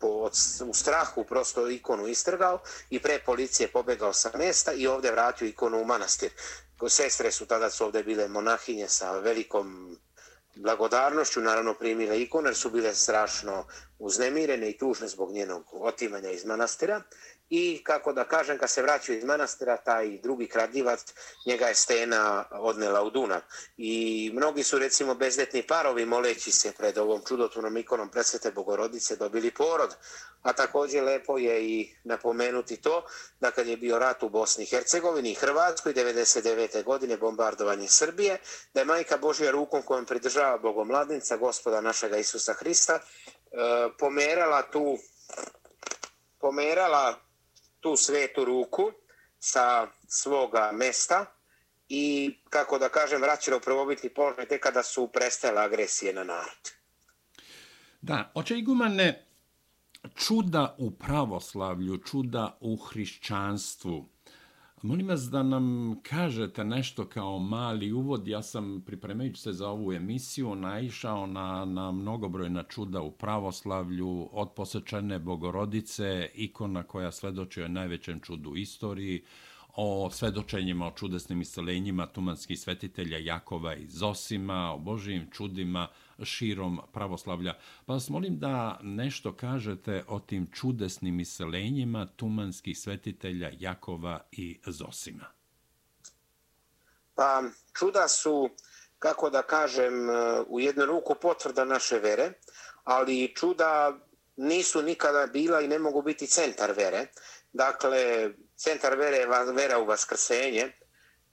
po, 0.00 0.30
u 0.66 0.74
strahu 0.74 1.24
prosto 1.24 1.70
ikonu 1.70 2.06
istrgao 2.06 2.60
i 2.90 3.02
pre 3.02 3.18
policije 3.26 3.72
pobegao 3.72 4.12
sa 4.12 4.30
mesta 4.34 4.72
i 4.72 4.86
ovde 4.86 5.10
vratio 5.10 5.48
ikonu 5.48 5.80
u 5.80 5.84
manastir. 5.84 6.30
Sestre 6.88 7.32
su 7.32 7.46
tada 7.46 7.70
su 7.70 7.84
ovde 7.84 8.02
bile 8.02 8.28
monahinje 8.28 8.88
sa 8.88 9.18
velikom 9.18 9.96
blagodarnošću, 10.56 11.40
naravno 11.40 11.74
primile 11.74 12.20
ikone, 12.22 12.48
jer 12.48 12.56
su 12.56 12.70
bile 12.70 12.94
strašno 12.94 13.66
uznemirene 13.98 14.70
i 14.70 14.78
tužne 14.78 15.08
zbog 15.08 15.32
njenog 15.32 15.64
otimanja 15.72 16.30
iz 16.30 16.44
manastira 16.44 17.02
i 17.50 17.84
kako 17.84 18.12
da 18.12 18.24
kažem, 18.24 18.58
kad 18.58 18.70
se 18.70 18.82
vraćaju 18.82 19.18
iz 19.18 19.24
manastira, 19.24 19.76
taj 19.76 20.18
drugi 20.22 20.48
kradljivac, 20.48 21.00
njega 21.46 21.66
je 21.66 21.74
stena 21.74 22.44
odnela 22.50 23.02
u 23.02 23.10
Dunav. 23.10 23.40
I 23.76 24.30
mnogi 24.34 24.62
su, 24.62 24.78
recimo, 24.78 25.14
bezdetni 25.14 25.62
parovi, 25.62 26.06
moleći 26.06 26.52
se 26.52 26.72
pred 26.72 26.98
ovom 26.98 27.22
čudotvornom 27.28 27.76
ikonom 27.76 28.08
presvete 28.08 28.50
Bogorodice, 28.50 29.16
dobili 29.16 29.50
porod. 29.50 29.96
A 30.42 30.52
također 30.52 31.04
lepo 31.04 31.38
je 31.38 31.64
i 31.64 31.94
napomenuti 32.04 32.76
to, 32.76 33.04
da 33.40 33.50
kad 33.50 33.66
je 33.66 33.76
bio 33.76 33.98
rat 33.98 34.22
u 34.22 34.28
Bosni 34.28 34.64
i 34.64 34.66
Hercegovini 34.66 35.30
i 35.30 35.34
Hrvatskoj, 35.34 35.94
99. 35.94 36.84
godine 36.84 37.16
bombardovanje 37.16 37.88
Srbije, 37.88 38.38
da 38.74 38.80
je 38.80 38.86
majka 38.86 39.16
Božja 39.16 39.50
rukom 39.50 39.82
kojom 39.82 40.06
pridržava 40.06 40.58
Bogomladnica, 40.58 41.36
gospoda 41.36 41.80
našega 41.80 42.16
Isusa 42.16 42.52
Hrista, 42.52 42.94
e, 42.94 43.00
pomerala 43.98 44.62
tu 44.62 44.98
pomerala 46.40 47.29
tu 47.80 47.96
svetu 47.96 48.44
ruku 48.44 48.92
sa 49.38 49.88
svoga 50.08 50.70
mesta 50.72 51.26
i, 51.88 52.36
kako 52.50 52.78
da 52.78 52.88
kažem, 52.88 53.22
vraćala 53.22 53.56
u 53.56 53.60
prvobitni 53.60 54.08
položaj 54.08 54.48
te 54.48 54.60
kada 54.60 54.82
su 54.82 55.08
prestale 55.12 55.60
agresije 55.60 56.12
na 56.14 56.24
narod. 56.24 56.72
Da, 58.00 58.32
oče 58.34 58.58
igumane, 58.58 59.26
čuda 60.16 60.76
u 60.78 60.90
pravoslavlju, 60.90 61.98
čuda 61.98 62.58
u 62.60 62.76
hrišćanstvu, 62.76 64.08
Molim 64.82 65.08
vas 65.08 65.20
da 65.20 65.42
nam 65.42 65.96
kažete 66.02 66.64
nešto 66.64 67.04
kao 67.04 67.38
mali 67.38 67.92
uvod. 67.92 68.28
Ja 68.28 68.42
sam, 68.42 68.82
pripremajući 68.86 69.40
se 69.40 69.52
za 69.52 69.68
ovu 69.68 69.92
emisiju, 69.92 70.54
naišao 70.54 71.26
na, 71.26 71.64
na 71.64 71.92
mnogobrojna 71.92 72.62
čuda 72.62 73.00
u 73.02 73.10
pravoslavlju, 73.10 74.28
od 74.32 74.52
posečene 74.56 75.18
bogorodice, 75.18 76.28
ikona 76.34 76.82
koja 76.82 77.12
svedoči 77.12 77.62
o 77.62 77.68
najvećem 77.68 78.20
čudu 78.20 78.50
u 78.50 78.56
istoriji, 78.56 79.22
o 79.76 80.10
svedočenjima 80.10 80.86
o 80.86 80.92
čudesnim 80.96 81.40
iscelenjima 81.40 82.06
tumanskih 82.06 82.60
svetitelja 82.60 83.18
Jakova 83.18 83.74
i 83.74 83.86
Zosima, 83.86 84.72
o 84.72 84.78
Božijim 84.78 85.28
čudima 85.30 85.88
širom 86.24 86.80
pravoslavlja. 86.92 87.54
Pa 87.86 87.92
vas 87.92 88.08
molim 88.08 88.38
da 88.38 88.78
nešto 88.82 89.36
kažete 89.36 90.04
o 90.08 90.20
tim 90.20 90.46
čudesnim 90.52 91.20
iselenjima 91.20 92.06
tumanskih 92.16 92.78
svetitelja 92.78 93.50
Jakova 93.58 94.20
i 94.32 94.60
Zosima. 94.66 95.24
Pa 97.14 97.42
čuda 97.78 98.08
su, 98.08 98.50
kako 98.98 99.30
da 99.30 99.42
kažem, 99.42 99.94
u 100.48 100.60
jednu 100.60 100.84
ruku 100.84 101.14
potvrda 101.22 101.64
naše 101.64 101.98
vere, 101.98 102.32
ali 102.84 103.34
čuda 103.34 103.98
nisu 104.36 104.82
nikada 104.82 105.26
bila 105.26 105.60
i 105.60 105.68
ne 105.68 105.78
mogu 105.78 106.02
biti 106.02 106.26
centar 106.26 106.72
vere. 106.76 107.06
Dakle, 107.52 108.30
centar 108.56 108.96
vere 108.96 109.16
je 109.16 109.26
vera 109.54 109.78
u 109.78 109.86
vaskrsenje 109.86 110.72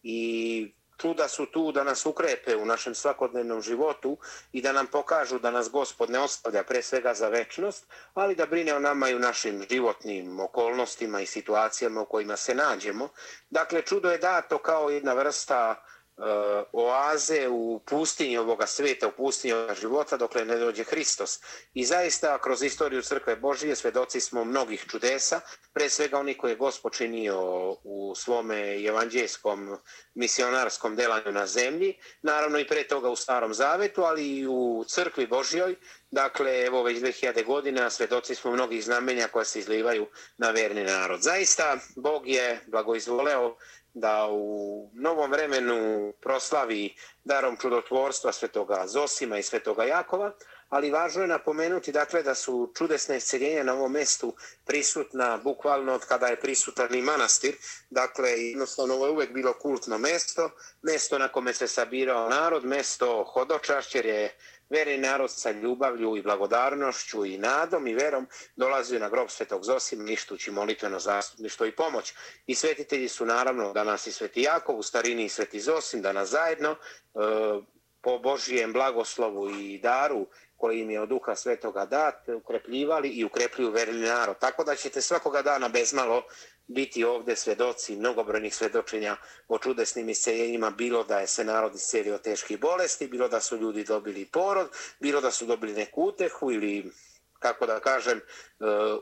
i 0.04 0.74
čuda 0.98 1.28
su 1.28 1.46
tu 1.46 1.72
da 1.72 1.84
nas 1.84 2.06
ukrepe 2.06 2.56
u 2.56 2.66
našem 2.66 2.96
svakodnevnom 2.96 3.62
životu 3.62 4.18
i 4.52 4.62
da 4.62 4.72
nam 4.72 4.88
pokažu 4.88 5.40
da 5.40 5.52
nas 5.52 5.70
gospod 5.70 6.10
ne 6.10 6.20
ostavlja 6.20 6.64
pre 6.64 6.82
svega 6.82 7.14
za 7.14 7.28
večnost, 7.28 7.86
ali 8.14 8.36
da 8.36 8.46
brine 8.46 8.74
o 8.74 8.80
nama 8.80 9.10
i 9.10 9.16
u 9.16 9.20
našim 9.20 9.66
životnim 9.70 10.40
okolnostima 10.40 11.22
i 11.22 11.26
situacijama 11.26 12.02
u 12.02 12.06
kojima 12.06 12.38
se 12.38 12.56
nađemo. 12.56 13.10
Dakle, 13.50 13.82
čudo 13.82 14.12
je 14.12 14.18
dato 14.18 14.58
kao 14.58 14.90
jedna 14.90 15.14
vrsta 15.14 15.76
uh, 15.82 15.97
E, 16.18 16.64
oaze 16.72 17.48
u 17.50 17.80
pustinji 17.86 18.38
ovoga 18.38 18.68
sveta, 18.68 19.08
u 19.08 19.12
pustinji 19.12 19.54
ovoga 19.54 19.74
života, 19.74 20.18
dokle 20.18 20.46
ne 20.46 20.58
dođe 20.58 20.84
Hristos. 20.84 21.40
I 21.74 21.86
zaista, 21.86 22.42
kroz 22.42 22.64
istoriju 22.64 23.02
Crkve 23.02 23.36
Božije, 23.36 23.76
svedoci 23.76 24.20
smo 24.22 24.44
mnogih 24.44 24.86
čudesa, 24.90 25.42
pre 25.74 25.90
svega 25.90 26.20
oni 26.20 26.38
koje 26.38 26.52
je 26.52 26.56
Gospod 26.56 26.94
činio 26.94 27.38
u 27.84 28.14
svome 28.16 28.86
evanđelskom 28.86 29.78
misionarskom 30.14 30.96
delanju 30.96 31.32
na 31.32 31.48
zemlji, 31.48 31.98
naravno 32.22 32.60
i 32.60 32.68
pre 32.68 32.88
toga 32.88 33.10
u 33.10 33.16
Starom 33.16 33.54
Zavetu, 33.54 34.02
ali 34.04 34.28
i 34.28 34.48
u 34.48 34.86
Crkvi 34.88 35.28
Božjoj, 35.28 35.76
Dakle, 36.12 36.66
evo 36.66 36.84
već 36.84 36.98
2000 36.98 37.46
godina 37.46 37.90
svedoci 37.90 38.36
smo 38.36 38.52
mnogih 38.52 38.84
znamenja 38.84 39.28
koja 39.28 39.46
se 39.46 39.60
izlivaju 39.60 40.08
na 40.38 40.52
verni 40.52 40.84
narod. 40.84 41.22
Zaista, 41.22 41.78
Bog 41.96 42.28
je 42.28 42.60
blagoizvoleo 42.68 43.56
da 44.00 44.28
u 44.32 44.90
novom 44.94 45.32
vremenu 45.32 46.14
proslavi 46.22 46.96
darom 47.24 47.58
čudotvorstva 47.58 48.32
svetoga 48.32 48.88
Zosima 48.88 49.38
i 49.38 49.44
svetoga 49.44 49.84
Jakova, 49.84 50.32
ali 50.70 50.92
važno 50.92 51.22
je 51.22 51.28
napomenuti 51.28 51.92
dakle 51.92 52.24
da 52.24 52.36
su 52.36 52.72
čudesne 52.78 53.18
isceljenja 53.18 53.64
na 53.64 53.74
ovom 53.74 53.92
mestu 53.92 54.36
prisutna 54.66 55.38
bukvalno 55.38 55.94
od 55.94 56.06
kada 56.06 56.28
je 56.28 56.40
prisutan 56.40 56.96
i 56.96 57.02
manastir. 57.02 57.56
Dakle, 57.90 58.30
jednostavno 58.30 58.94
ovo 58.94 59.06
je 59.06 59.12
uvek 59.12 59.34
bilo 59.34 59.54
kultno 59.54 59.98
mesto, 59.98 60.50
mesto 60.82 61.18
na 61.18 61.28
kome 61.28 61.54
se 61.54 61.68
sabirao 61.68 62.30
narod, 62.30 62.66
mesto 62.66 63.24
hodočašćer 63.24 64.06
je 64.06 64.38
Vere 64.70 64.98
narod 64.98 65.32
sa 65.32 65.52
ljubavlju 65.52 66.18
i 66.18 66.22
blagodarnošću 66.22 67.26
i 67.26 67.38
nadom 67.38 67.88
i 67.88 67.94
verom 67.94 68.28
dolazi 68.56 69.00
na 69.00 69.10
grob 69.10 69.30
svetog 69.30 69.64
Zosima, 69.64 70.04
ništući 70.04 70.52
molitveno 70.52 71.00
zastupništvo 71.00 71.66
i 71.66 71.76
pomoć. 71.76 72.14
I 72.46 72.56
svetitelji 72.56 73.08
su 73.08 73.26
naravno 73.26 73.74
danas 73.74 74.08
i 74.08 74.12
sveti 74.12 74.42
Jakov, 74.42 74.80
u 74.80 74.84
starini 74.84 75.26
i 75.26 75.30
sveti 75.30 75.60
Zosim, 75.60 76.02
danas 76.02 76.30
zajedno. 76.30 76.72
E, 76.72 76.78
po 78.02 78.20
Božijem 78.20 78.74
blagoslovu 78.74 79.50
i 79.50 79.78
daru 79.78 80.28
koji 80.58 80.80
im 80.80 80.90
je 80.90 81.02
od 81.02 81.10
duha 81.10 81.36
svetoga 81.36 81.86
dat, 81.86 82.30
ukrepljivali 82.30 83.10
i 83.10 83.26
ukrepljuju 83.26 83.72
verni 83.72 84.02
narod. 84.02 84.40
Tako 84.40 84.64
da 84.64 84.76
ćete 84.76 85.02
svakoga 85.02 85.42
dana 85.42 85.70
bezmalo 85.70 86.24
biti 86.68 87.04
ovde 87.04 87.36
svedoci 87.36 87.96
mnogobrojnih 87.96 88.56
svedočenja 88.56 89.16
o 89.48 89.58
čudesnim 89.58 90.10
isceljenjima, 90.10 90.70
bilo 90.70 91.04
da 91.04 91.20
je 91.20 91.28
se 91.28 91.44
narod 91.44 91.76
iscelio 91.76 92.16
od 92.16 92.22
teških 92.22 92.60
bolesti, 92.60 93.08
bilo 93.08 93.28
da 93.28 93.42
su 93.42 93.58
ljudi 93.58 93.84
dobili 93.84 94.26
porod, 94.26 94.70
bilo 95.00 95.22
da 95.22 95.32
su 95.32 95.46
dobili 95.46 95.74
neku 95.74 96.04
utehu 96.04 96.52
ili 96.52 96.92
kako 97.40 97.66
da 97.66 97.80
kažem, 97.80 98.18
e, 98.18 98.24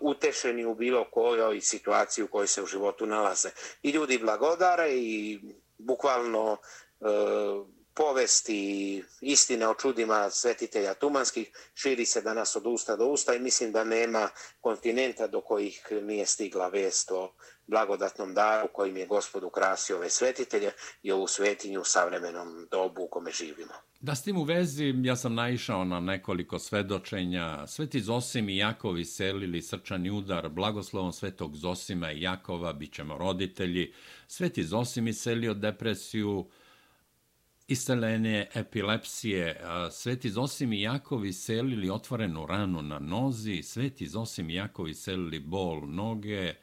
utešeni 0.01 0.65
u 0.65 0.75
bilo 0.75 1.05
kojoj 1.11 1.61
situaciji 1.61 2.23
u 2.23 2.27
kojoj 2.27 2.47
se 2.47 2.63
u 2.63 2.65
životu 2.65 3.05
nalaze. 3.05 3.49
I 3.83 3.89
ljudi 3.89 4.17
blagodare 4.17 4.89
i 4.91 5.39
bukvalno 5.77 6.57
e, 7.01 7.05
povesti 7.95 9.03
istine 9.21 9.67
o 9.67 9.73
čudima 9.73 10.29
svetitelja 10.29 10.93
Tumanskih 10.93 11.51
širi 11.73 12.05
se 12.05 12.21
danas 12.21 12.55
od 12.55 12.65
usta 12.65 12.95
do 12.95 13.05
usta 13.05 13.33
i 13.33 13.39
mislim 13.39 13.71
da 13.71 13.83
nema 13.83 14.29
kontinenta 14.61 15.27
do 15.27 15.41
kojih 15.41 15.87
nije 16.01 16.25
stigla 16.25 16.67
vest 16.67 17.11
o 17.11 17.31
blagodatnom 17.67 18.33
daru 18.33 18.67
kojim 18.73 18.97
je 18.97 19.05
gospod 19.05 19.43
ukrasio 19.43 19.97
ove 19.97 20.09
svetitelje 20.09 20.71
i 21.03 21.11
ovu 21.11 21.27
svetinju 21.27 21.81
u 21.81 21.83
savremenom 21.83 22.67
dobu 22.71 23.03
u 23.03 23.07
kome 23.07 23.31
živimo. 23.31 23.73
Da 23.99 24.15
s 24.15 24.23
tim 24.23 24.37
u 24.37 24.43
vezi, 24.43 24.93
ja 25.03 25.15
sam 25.15 25.35
naišao 25.35 25.83
na 25.83 25.99
nekoliko 25.99 26.59
svedočenja. 26.59 27.67
Sveti 27.67 27.99
Zosim 27.99 28.49
i 28.49 28.57
Jakovi 28.57 29.05
selili 29.05 29.61
srčani 29.61 30.11
udar, 30.11 30.49
blagoslovom 30.49 31.13
svetog 31.13 31.55
Zosima 31.55 32.11
i 32.11 32.21
Jakova, 32.21 32.73
bit 32.73 32.93
ćemo 32.93 33.17
roditelji. 33.17 33.93
Sveti 34.27 34.63
Zosim 34.63 35.07
iselio 35.07 35.53
depresiju, 35.53 36.45
iselene 37.67 38.47
epilepsije. 38.53 39.61
Sveti 39.91 40.29
Zosim 40.29 40.73
i 40.73 40.81
Jakovi 40.81 41.33
selili 41.33 41.89
otvorenu 41.89 42.45
ranu 42.45 42.81
na 42.81 42.99
nozi, 42.99 43.63
Sveti 43.63 44.07
Zosim 44.07 44.49
i 44.49 44.53
Jakovi 44.53 44.93
selili 44.93 45.39
bol 45.39 45.81
noge, 45.87 46.53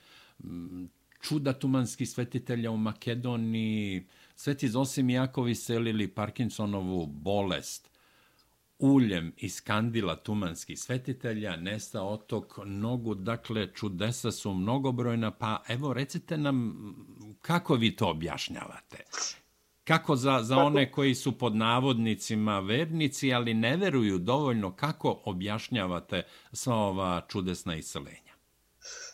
čuda 1.21 1.52
tumanskih 1.52 2.11
svetitelja 2.11 2.71
u 2.71 2.76
Makedoniji, 2.76 4.06
Sveti 4.37 4.68
Zosim 4.68 5.11
i 5.11 5.14
Jakovi 5.14 5.54
selili 5.54 6.09
Parkinsonovu 6.09 7.06
bolest, 7.06 7.90
uljem 8.78 9.32
iz 9.37 9.61
kandila 9.61 10.16
tumanskih 10.16 10.80
svetitelja, 10.80 11.56
nesta 11.56 12.02
otok 12.02 12.59
nogu, 12.64 13.14
dakle 13.14 13.68
čudesa 13.75 14.30
su 14.30 14.54
mnogobrojna, 14.54 15.30
pa 15.30 15.62
evo 15.68 15.92
recite 15.92 16.37
nam 16.37 16.75
kako 17.40 17.75
vi 17.75 17.97
to 17.97 18.11
objašnjavate? 18.11 19.04
Kako 19.85 20.17
za, 20.17 20.43
za 20.43 20.57
one 20.57 20.91
koji 20.91 21.15
su 21.15 21.39
pod 21.39 21.57
navodnicima 21.57 22.61
vernici, 22.61 23.33
ali 23.33 23.55
ne 23.55 23.77
veruju 23.77 24.19
dovoljno, 24.19 24.71
kako 24.77 25.21
objašnjavate 25.25 26.23
sva 26.53 26.77
ova 26.77 27.21
čudesna 27.29 27.77
iseljenja? 27.77 28.22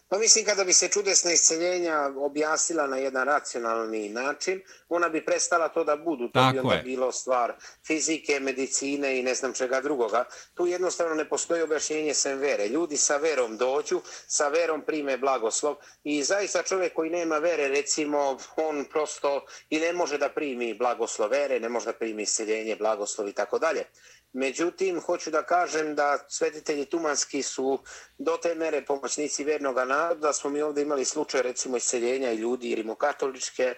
Pa 0.09 0.19
mislim 0.19 0.45
kada 0.45 0.65
bi 0.65 0.73
se 0.73 0.89
čudesna 0.89 1.33
isceljenja 1.33 2.11
objasnila 2.17 2.87
na 2.87 2.97
jedan 2.97 3.27
racionalni 3.27 4.09
način, 4.09 4.63
ona 4.89 5.09
bi 5.09 5.25
prestala 5.25 5.69
to 5.69 5.85
da 5.85 5.97
budu. 5.97 6.29
To 6.29 6.33
Tako 6.33 6.69
bi 6.69 6.75
je. 6.75 6.83
bilo 6.83 7.13
stvar 7.13 7.53
fizike, 7.87 8.41
medicine 8.41 9.19
i 9.19 9.23
ne 9.23 9.35
znam 9.35 9.53
čega 9.53 9.81
drugoga. 9.81 10.25
Tu 10.55 10.67
jednostavno 10.67 11.15
ne 11.15 11.29
postoji 11.29 11.63
objašnjenje 11.63 12.15
sem 12.15 12.39
vere. 12.39 12.69
Ljudi 12.69 12.97
sa 12.97 13.17
verom 13.17 13.57
dođu, 13.57 14.01
sa 14.27 14.49
verom 14.49 14.83
prime 14.83 15.19
blagoslov 15.19 15.77
i 16.05 16.23
zaista 16.23 16.63
čovjek 16.63 16.93
koji 16.95 17.11
nema 17.11 17.39
vere, 17.39 17.69
recimo, 17.69 18.39
on 18.57 18.85
prosto 18.85 19.45
i 19.71 19.81
ne 19.81 19.93
može 19.93 20.19
da 20.19 20.29
primi 20.29 20.75
blagoslov 20.75 21.31
vere, 21.31 21.61
ne 21.61 21.69
može 21.69 21.87
da 21.87 21.93
primi 21.93 22.23
isceljenje, 22.23 22.77
blagoslov 22.77 23.29
i 23.29 23.33
tako 23.33 23.59
dalje. 23.59 23.85
Međutim, 24.33 25.01
hoću 25.01 25.31
da 25.31 25.43
kažem 25.43 25.95
da 25.95 26.19
svetitelji 26.29 26.85
Tumanski 26.85 27.43
su 27.43 27.79
do 28.19 28.37
te 28.43 28.55
mere 28.55 28.85
pomoćnici 28.85 29.45
vernog 29.45 29.77
naroda, 29.77 30.15
da 30.15 30.33
smo 30.33 30.51
mi 30.51 30.63
ovdje 30.63 30.83
imali 30.83 31.05
slučaj 31.05 31.43
recimo 31.43 31.77
iseljenja 31.77 32.33
i 32.33 32.37
ljudi 32.37 32.75
rimokatoličke 32.75 33.63
e, 33.65 33.75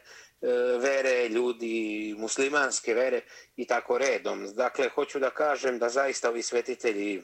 vere, 0.78 1.28
ljudi 1.28 2.14
muslimanske 2.18 2.94
vere 2.94 3.20
i 3.56 3.66
tako 3.66 3.98
redom. 3.98 4.46
Dakle, 4.54 4.88
hoću 4.88 5.18
da 5.18 5.30
kažem 5.30 5.78
da 5.78 5.88
zaista 5.88 6.28
ovi 6.28 6.42
svetitelji 6.42 7.22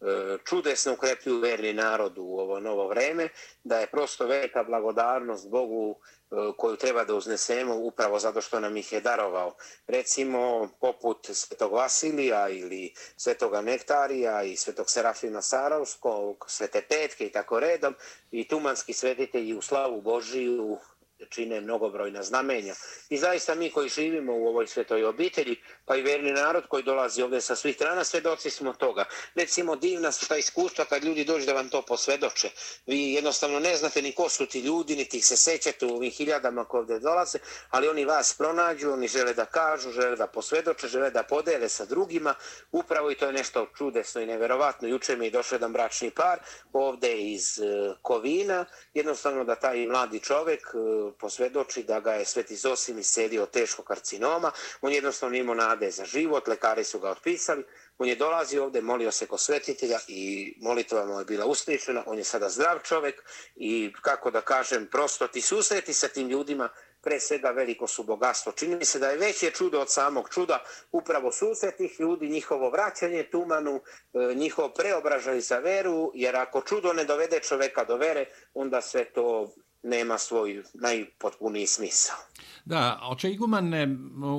E, 0.00 0.38
čudesno 0.44 0.92
ukrepljuju 0.92 1.40
verni 1.40 1.72
narod 1.72 2.18
u 2.18 2.38
ovo 2.38 2.60
novo 2.60 2.88
vreme, 2.88 3.28
da 3.64 3.78
je 3.78 3.86
prosto 3.86 4.26
velika 4.26 4.64
blagodarnost 4.64 5.48
Bogu 5.48 5.94
e, 5.94 6.34
koju 6.58 6.76
treba 6.76 7.04
da 7.04 7.14
uznesemo 7.14 7.74
upravo 7.76 8.18
zato 8.18 8.40
što 8.40 8.60
nam 8.60 8.76
ih 8.76 8.92
je 8.92 9.00
darovao. 9.00 9.54
Recimo, 9.86 10.68
poput 10.80 11.26
Svetog 11.32 11.72
Vasilija 11.72 12.48
ili 12.48 12.94
Svetoga 13.16 13.60
Nektarija 13.60 14.42
i 14.42 14.56
Svetog 14.56 14.90
Serafina 14.90 15.42
Sarovskog, 15.42 16.44
Svete 16.48 16.82
Petke 16.88 17.26
i 17.26 17.32
tako 17.32 17.60
redom, 17.60 17.94
i 18.30 18.48
tumanski 18.48 18.92
svetitelji 18.92 19.54
u 19.54 19.62
slavu 19.62 20.00
Božiju 20.00 20.78
čine 21.24 21.60
mnogobrojna 21.60 22.22
znamenja. 22.22 22.74
I 23.08 23.18
zaista 23.18 23.54
mi 23.54 23.70
koji 23.70 23.88
živimo 23.88 24.32
u 24.36 24.46
ovoj 24.46 24.66
svetoj 24.66 25.04
obitelji, 25.04 25.56
pa 25.84 25.96
i 25.96 26.02
verni 26.02 26.32
narod 26.32 26.66
koji 26.68 26.82
dolazi 26.82 27.22
ovdje 27.22 27.40
sa 27.40 27.56
svih 27.56 27.74
strana, 27.74 28.04
svedoci 28.04 28.50
smo 28.50 28.72
toga. 28.72 29.04
Recimo, 29.34 29.76
divna 29.76 30.12
su 30.12 30.28
ta 30.28 30.36
iskustva 30.36 30.84
kad 30.84 31.04
ljudi 31.04 31.24
dođu 31.24 31.46
da 31.46 31.52
vam 31.52 31.68
to 31.68 31.82
posvedoče. 31.82 32.50
Vi 32.86 33.12
jednostavno 33.12 33.60
ne 33.60 33.76
znate 33.76 34.02
ni 34.02 34.12
ko 34.12 34.28
su 34.28 34.46
ti 34.46 34.60
ljudi, 34.60 34.96
niti 34.96 35.16
ih 35.16 35.26
se 35.26 35.36
sećate 35.36 35.86
u 35.86 35.94
ovim 35.96 36.10
hiljadama 36.10 36.64
koji 36.64 36.80
ovdje 36.80 36.98
dolaze, 36.98 37.38
ali 37.70 37.88
oni 37.88 38.04
vas 38.04 38.34
pronađu, 38.38 38.92
oni 38.92 39.08
žele 39.08 39.34
da 39.34 39.44
kažu, 39.44 39.90
žele 39.90 40.16
da 40.16 40.26
posvedoče, 40.26 40.88
žele 40.88 41.10
da 41.10 41.22
podele 41.22 41.68
sa 41.68 41.84
drugima. 41.84 42.34
Upravo 42.72 43.10
i 43.10 43.14
to 43.14 43.26
je 43.26 43.32
nešto 43.32 43.66
čudesno 43.78 44.20
i 44.20 44.26
neverovatno. 44.26 44.88
Juče 44.88 45.16
mi 45.16 45.26
je 45.26 45.30
došao 45.30 45.56
jedan 45.56 45.72
bračni 45.72 46.10
par 46.10 46.38
ovdje 46.72 47.32
iz 47.32 47.58
eh, 47.58 47.94
Kovina, 48.02 48.64
jednostavno 48.94 49.44
da 49.44 49.54
taj 49.54 49.86
mladi 49.86 50.20
čovek 50.20 50.60
eh, 50.74 51.13
posvedoči 51.18 51.82
da 51.82 52.00
ga 52.00 52.12
je 52.12 52.24
Sveti 52.24 52.56
Zosim 52.56 52.98
iselio 52.98 53.46
teško 53.46 53.82
karcinoma. 53.82 54.50
On 54.80 54.92
jednostavno 54.92 55.36
imao 55.36 55.54
nade 55.54 55.90
za 55.90 56.04
život, 56.04 56.48
lekari 56.48 56.84
su 56.84 56.98
ga 56.98 57.10
otpisali. 57.10 57.64
On 57.98 58.08
je 58.08 58.16
dolazio 58.16 58.64
ovde, 58.64 58.80
molio 58.80 59.10
se 59.10 59.26
kod 59.26 59.40
svetitelja 59.40 59.98
i 60.08 60.54
molitva 60.60 61.06
mu 61.06 61.18
je 61.18 61.24
bila 61.24 61.46
uslišena, 61.46 62.02
On 62.06 62.18
je 62.18 62.24
sada 62.24 62.48
zdrav 62.48 62.78
čovek 62.78 63.22
i 63.56 63.92
kako 64.02 64.30
da 64.30 64.40
kažem, 64.40 64.88
prosto 64.90 65.28
ti 65.28 65.40
susreti 65.40 65.92
sa 65.92 66.08
tim 66.08 66.28
ljudima, 66.28 66.68
pre 67.04 67.20
svega 67.20 67.50
veliko 67.50 67.86
su 67.86 68.02
bogatstvo. 68.02 68.52
Čini 68.52 68.76
mi 68.76 68.84
se 68.84 68.98
da 68.98 69.10
je 69.10 69.18
veće 69.18 69.50
čudo 69.50 69.80
od 69.80 69.90
samog 69.92 70.28
čuda 70.28 70.64
upravo 70.92 71.32
susretih 71.32 72.00
ljudi, 72.00 72.28
njihovo 72.28 72.70
vraćanje 72.70 73.22
tumanu, 73.22 73.80
njihovo 74.14 74.34
njihov 74.34 74.72
preobražaj 74.72 75.40
za 75.40 75.58
veru, 75.58 76.10
jer 76.14 76.36
ako 76.36 76.60
čudo 76.60 76.92
ne 76.92 77.04
dovede 77.04 77.40
čoveka 77.40 77.84
do 77.84 77.96
vere, 77.96 78.26
onda 78.54 78.80
sve 78.80 79.04
to 79.04 79.54
nema 79.84 80.18
svoj 80.18 80.62
najpotpuniji 80.74 81.66
smisao. 81.66 82.16
Da, 82.64 83.00
oče 83.02 83.36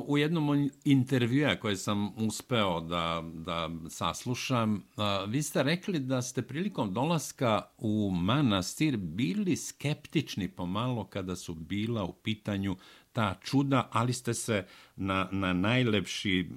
u 0.08 0.18
jednom 0.18 0.70
intervjua 0.84 1.56
koje 1.56 1.78
sam 1.78 2.28
uspeo 2.28 2.82
da, 2.82 3.24
da 3.34 3.70
saslušam, 3.90 4.88
vi 5.28 5.44
ste 5.44 5.64
rekli 5.64 6.00
da 6.00 6.22
ste 6.22 6.42
prilikom 6.42 6.94
dolaska 6.94 7.62
u 7.78 8.12
manastir 8.14 8.98
bili 8.98 9.56
skeptični 9.56 10.48
pomalo 10.48 11.08
kada 11.08 11.36
su 11.36 11.54
bila 11.54 12.04
u 12.04 12.14
pitanju 12.14 12.78
ta 13.14 13.36
čuda, 13.44 13.90
ali 13.92 14.14
ste 14.14 14.34
se 14.34 14.66
na, 14.96 15.30
na 15.32 15.54
najlepši 15.54 16.50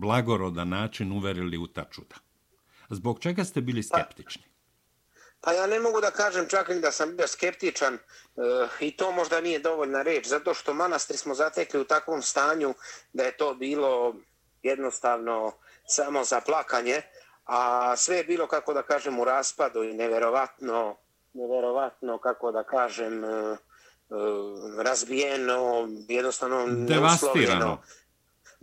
blagoroda 0.00 0.64
način 0.64 1.12
uverili 1.12 1.58
u 1.58 1.66
ta 1.66 1.84
čuda. 1.90 2.16
Zbog 2.90 3.20
čega 3.20 3.44
ste 3.44 3.60
bili 3.60 3.82
pa, 3.90 3.98
skeptični? 3.98 4.42
Pa, 4.42 4.55
Pa 5.46 5.52
ja 5.52 5.66
ne 5.66 5.80
mogu 5.80 6.00
da 6.00 6.10
kažem 6.10 6.48
čak 6.48 6.68
i 6.68 6.80
da 6.80 6.90
sam 6.92 7.16
bio 7.16 7.26
skeptičan 7.26 7.94
e, 7.94 7.98
i 8.80 8.96
to 8.96 9.12
možda 9.12 9.40
nije 9.40 9.58
dovoljna 9.58 10.02
reč, 10.02 10.26
zato 10.26 10.54
što 10.54 10.74
manastri 10.74 11.16
smo 11.16 11.34
zatekli 11.34 11.80
u 11.80 11.84
takvom 11.84 12.22
stanju 12.22 12.74
da 13.12 13.22
je 13.22 13.36
to 13.36 13.54
bilo 13.54 14.14
jednostavno 14.62 15.52
samo 15.84 16.24
za 16.24 16.40
plakanje, 16.40 17.02
a 17.44 17.96
sve 17.96 18.16
je 18.16 18.24
bilo, 18.24 18.46
kako 18.46 18.74
da 18.74 18.82
kažem, 18.82 19.18
u 19.18 19.24
raspadu 19.24 19.82
i 19.82 19.94
neverovatno, 19.94 20.96
neverovatno, 21.32 22.18
kako 22.18 22.52
da 22.52 22.64
kažem, 22.64 23.24
e, 23.24 23.28
e, 23.28 23.56
razbijeno, 24.82 25.88
jednostavno 26.08 26.66
devastirano 26.68 27.78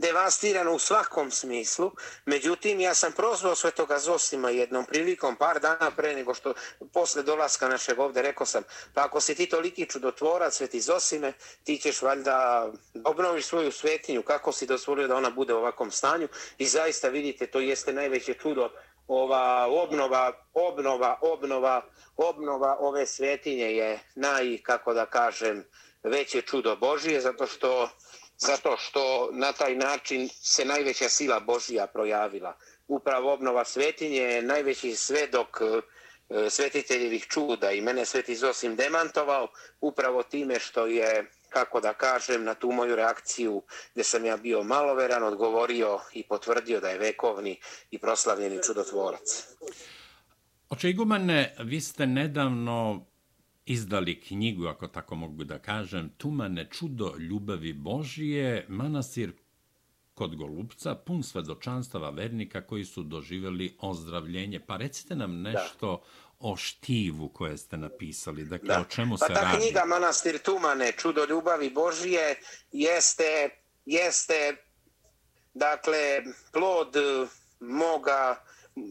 devastirano 0.04 0.74
u 0.74 0.80
svakom 0.80 1.32
smislu. 1.32 1.92
Međutim, 2.26 2.80
ja 2.80 2.94
sam 2.94 3.12
prozvao 3.12 3.56
Svetoga 3.56 4.00
Zosima 4.00 4.50
jednom 4.50 4.86
prilikom, 4.86 5.36
par 5.36 5.60
dana 5.60 5.92
pre 5.96 6.16
nego 6.16 6.34
što 6.34 6.54
posle 6.94 7.24
dolaska 7.24 7.68
našeg 7.68 8.00
ovde, 8.00 8.22
rekao 8.22 8.46
sam, 8.46 8.64
pa 8.94 9.06
ako 9.06 9.22
si 9.22 9.36
ti 9.36 9.50
toliki 9.50 9.86
čudotvorac, 9.86 10.54
Sveti 10.54 10.82
Zosime, 10.82 11.34
ti 11.64 11.78
ćeš 11.78 12.02
valjda 12.02 12.68
obnoviš 13.04 13.46
svoju 13.46 13.72
svetinju, 13.72 14.24
kako 14.24 14.52
si 14.52 14.66
dozvolio 14.66 15.08
da 15.08 15.16
ona 15.16 15.30
bude 15.30 15.54
u 15.54 15.58
ovakvom 15.58 15.92
stanju. 15.92 16.28
I 16.58 16.66
zaista 16.66 17.08
vidite, 17.10 17.48
to 17.48 17.60
jeste 17.60 17.94
najveće 17.94 18.34
čudo 18.34 18.70
ova 19.08 19.68
obnova, 19.68 20.32
obnova, 20.54 21.18
obnova, 21.22 21.82
obnova 22.18 22.78
ove 22.80 23.06
svetinje 23.06 23.76
je 23.76 24.00
naj, 24.16 24.58
kako 24.64 24.94
da 24.94 25.06
kažem, 25.06 25.64
veće 26.04 26.42
čudo 26.42 26.76
Božije, 26.76 27.22
zato 27.22 27.48
što 27.48 27.90
zato 28.38 28.78
što 28.78 29.30
na 29.32 29.52
taj 29.52 29.76
način 29.76 30.30
se 30.42 30.66
najveća 30.66 31.10
sila 31.10 31.40
Božija 31.40 31.88
projavila. 31.88 32.58
Upravo 32.88 33.34
obnova 33.34 33.66
svetinje 33.66 34.18
je 34.18 34.42
najveći 34.42 34.96
svedok 34.96 35.62
e, 35.62 36.50
svetiteljevih 36.50 37.26
čuda 37.28 37.72
i 37.72 37.82
mene 37.82 38.06
sveti 38.06 38.36
Zosim 38.36 38.76
demantovao 38.76 39.48
upravo 39.82 40.24
time 40.24 40.60
što 40.60 40.86
je 40.86 41.32
kako 41.54 41.82
da 41.82 41.94
kažem, 41.94 42.44
na 42.44 42.54
tu 42.54 42.72
moju 42.72 42.96
reakciju 42.96 43.62
gdje 43.94 44.04
sam 44.04 44.26
ja 44.26 44.38
bio 44.38 44.64
maloveran, 44.64 45.24
odgovorio 45.24 46.00
i 46.14 46.24
potvrdio 46.28 46.80
da 46.80 46.90
je 46.90 46.98
vekovni 46.98 47.60
i 47.92 47.98
proslavljeni 48.00 48.64
čudotvorac. 48.64 49.48
Oče 50.70 50.90
Igumane, 50.90 51.56
vi 51.60 51.82
ste 51.82 52.06
nedavno 52.08 53.06
izdali 53.66 54.22
knjigu, 54.22 54.68
ako 54.68 54.88
tako 54.88 55.16
mogu 55.16 55.44
da 55.44 55.60
kažem, 55.60 56.10
Tumane 56.18 56.68
čudo 56.72 57.16
ljubavi 57.18 57.74
Božije, 57.74 58.66
manasir 58.70 59.34
kod 60.14 60.36
Golubca, 60.36 60.96
pun 60.96 61.24
svedočanstava 61.24 62.10
vernika 62.10 62.62
koji 62.62 62.86
su 62.86 63.04
doživjeli 63.04 63.78
ozdravljenje. 63.80 64.60
Pa 64.60 64.78
recite 64.78 65.16
nam 65.16 65.42
nešto 65.42 65.88
da. 65.88 66.04
o 66.40 66.56
štivu 66.56 67.30
koje 67.30 67.58
ste 67.58 67.78
napisali, 67.78 68.46
dakle 68.46 68.68
da. 68.68 68.82
o 68.82 68.86
čemu 68.86 69.16
pa 69.20 69.26
se 69.26 69.34
radi. 69.34 69.46
Pa 69.46 69.52
ta 69.52 69.60
knjiga 69.60 69.86
Manastir 69.86 70.40
Tumane, 70.40 70.92
čudo 70.92 71.26
ljubavi 71.30 71.70
Božije, 71.70 72.36
jeste, 72.72 73.50
jeste 73.86 74.56
dakle, 75.54 76.24
plod 76.52 76.96
moga 77.60 78.46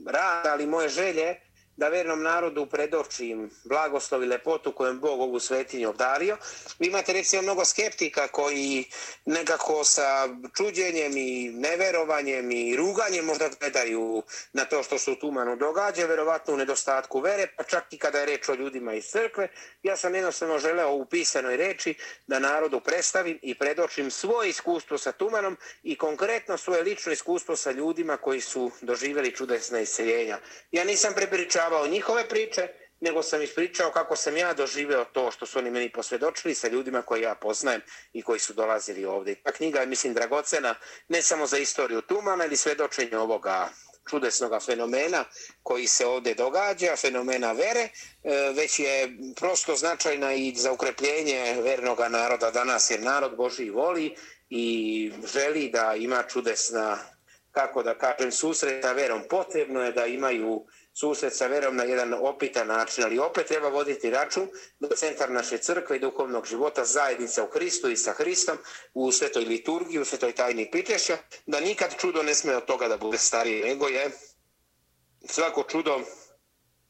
rada, 0.07 0.53
ali 0.53 0.67
moje 0.67 0.89
želje, 0.89 1.35
da 1.83 1.89
vernom 1.89 2.23
narodu 2.23 2.67
predočim 2.67 3.51
blagoslov 3.65 4.23
i 4.23 4.27
lepotu 4.27 4.73
kojem 4.73 5.01
Bog 5.01 5.21
ovu 5.21 5.41
svetinju 5.41 5.89
obdario. 5.89 6.37
Vi 6.79 6.87
imate 6.87 7.13
recimo 7.13 7.43
mnogo 7.43 7.65
skeptika 7.65 8.29
koji 8.29 8.85
nekako 9.25 9.85
sa 9.85 10.29
čuđenjem 10.57 11.17
i 11.17 11.51
neverovanjem 11.51 12.51
i 12.51 12.77
ruganjem 12.77 13.25
možda 13.25 13.49
gledaju 13.61 14.23
na 14.53 14.65
to 14.65 14.83
što 14.83 14.99
se 14.99 15.11
u 15.11 15.15
Tumanu 15.15 15.57
događa, 15.57 16.07
verovatno 16.07 16.55
u 16.55 16.57
nedostatku 16.57 17.21
vere, 17.21 17.47
pa 17.57 17.65
čak 17.65 17.85
i 17.91 17.99
kada 17.99 18.19
je 18.19 18.27
reč 18.27 18.49
o 18.49 18.55
ljudima 18.55 18.95
iz 18.95 19.05
crkve. 19.05 19.49
Ja 19.83 19.97
sam 19.97 20.15
jednostavno 20.15 20.59
želeo 20.59 20.93
u 20.95 21.05
pisanoj 21.05 21.57
reči 21.57 21.95
da 22.27 22.39
narodu 22.39 22.81
predstavim 22.81 23.39
i 23.43 23.55
predočim 23.59 24.11
svoje 24.11 24.51
iskustvo 24.51 24.99
sa 24.99 25.13
Tumanom 25.13 25.57
i 25.83 25.99
konkretno 25.99 26.59
svoje 26.59 26.83
lično 26.83 27.13
iskustvo 27.13 27.57
sa 27.57 27.71
ljudima 27.71 28.17
koji 28.17 28.41
su 28.41 28.71
doživjeli 28.81 29.35
čudesna 29.37 29.81
isceljenja. 29.81 30.39
Ja 30.71 30.85
nisam 30.85 31.13
prepričao 31.15 31.72
ispričavao 31.73 31.87
njihove 31.87 32.29
priče, 32.29 32.69
nego 33.01 33.23
sam 33.23 33.43
ispričao 33.43 33.91
kako 33.91 34.17
sam 34.17 34.37
ja 34.37 34.55
doživeo 34.55 35.05
to 35.05 35.31
što 35.31 35.47
su 35.47 35.59
oni 35.59 35.71
meni 35.71 35.93
posvjedočili 35.93 36.55
sa 36.55 36.69
ljudima 36.69 37.03
koje 37.03 37.23
ja 37.23 37.35
poznajem 37.35 37.81
i 38.13 38.23
koji 38.23 38.41
su 38.41 38.53
dolazili 38.53 39.05
ovdje. 39.05 39.35
Ta 39.35 39.53
knjiga 39.53 39.81
je, 39.81 39.87
mislim, 39.87 40.15
dragocena 40.15 40.75
ne 41.09 41.23
samo 41.23 41.47
za 41.47 41.59
istoriju 41.59 42.01
Tumana 42.03 42.45
ili 42.45 42.57
svedočenje 42.57 43.19
ovoga 43.19 43.69
čudesnog 44.11 44.63
fenomena 44.63 45.25
koji 45.63 45.87
se 45.87 46.07
ovdje 46.07 46.35
događa, 46.35 46.97
fenomena 46.97 47.53
vere, 47.53 47.89
e, 47.89 48.53
već 48.57 48.79
je 48.79 49.09
prosto 49.37 49.77
značajna 49.77 50.35
i 50.35 50.55
za 50.57 50.73
ukrepljenje 50.73 51.57
vernog 51.63 52.01
naroda 52.11 52.51
danas, 52.51 52.91
jer 52.91 53.01
narod 53.01 53.37
Boži 53.37 53.71
voli 53.71 54.15
i 54.51 55.13
želi 55.35 55.71
da 55.71 55.95
ima 55.95 56.23
čudesna, 56.23 56.99
kako 57.51 57.83
da 57.83 57.99
kažem, 57.99 58.33
susreta 58.33 58.93
verom. 58.93 59.23
Potrebno 59.31 59.83
je 59.83 59.93
da 59.93 60.07
imaju 60.07 60.67
susret 60.95 61.37
sa 61.37 61.47
verom 61.47 61.77
na 61.77 61.85
jedan 61.85 62.15
opitan 62.15 62.67
način, 62.67 63.05
ali 63.05 63.19
opet 63.19 63.47
treba 63.47 63.69
voditi 63.69 64.11
račun 64.11 64.49
da 64.81 64.97
centar 64.97 65.31
naše 65.31 65.59
crkve 65.59 65.97
i 65.97 66.01
duhovnog 66.01 66.47
života 66.47 66.85
zajednica 66.85 67.45
u 67.45 67.49
Hristu 67.49 67.91
i 67.91 67.97
sa 67.97 68.13
Hristom 68.13 68.59
u 68.95 69.13
svetoj 69.13 69.45
liturgiji, 69.45 70.01
u 70.01 70.05
svetoj 70.05 70.33
tajni 70.33 70.71
pitešća, 70.71 71.19
da 71.47 71.61
nikad 71.61 71.97
čudo 72.01 72.23
ne 72.23 72.35
sme 72.35 72.57
od 72.57 72.65
toga 72.65 72.89
da 72.89 72.97
bude 72.97 73.19
starije, 73.19 73.65
nego 73.65 73.89
je 73.89 74.11
svako 75.25 75.63
čudo 75.63 76.01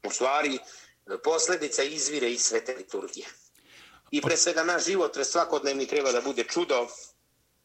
u 0.06 0.10
stvari 0.10 0.58
posljedica 1.24 1.82
izvire 1.82 2.30
iz 2.30 2.42
svete 2.42 2.76
liturgije. 2.76 3.26
I 4.10 4.20
pre 4.20 4.36
svega 4.36 4.64
naš 4.64 4.84
život 4.84 5.18
svakodnevni 5.24 5.86
treba 5.86 6.12
da 6.12 6.20
bude 6.20 6.44
čudo 6.44 6.88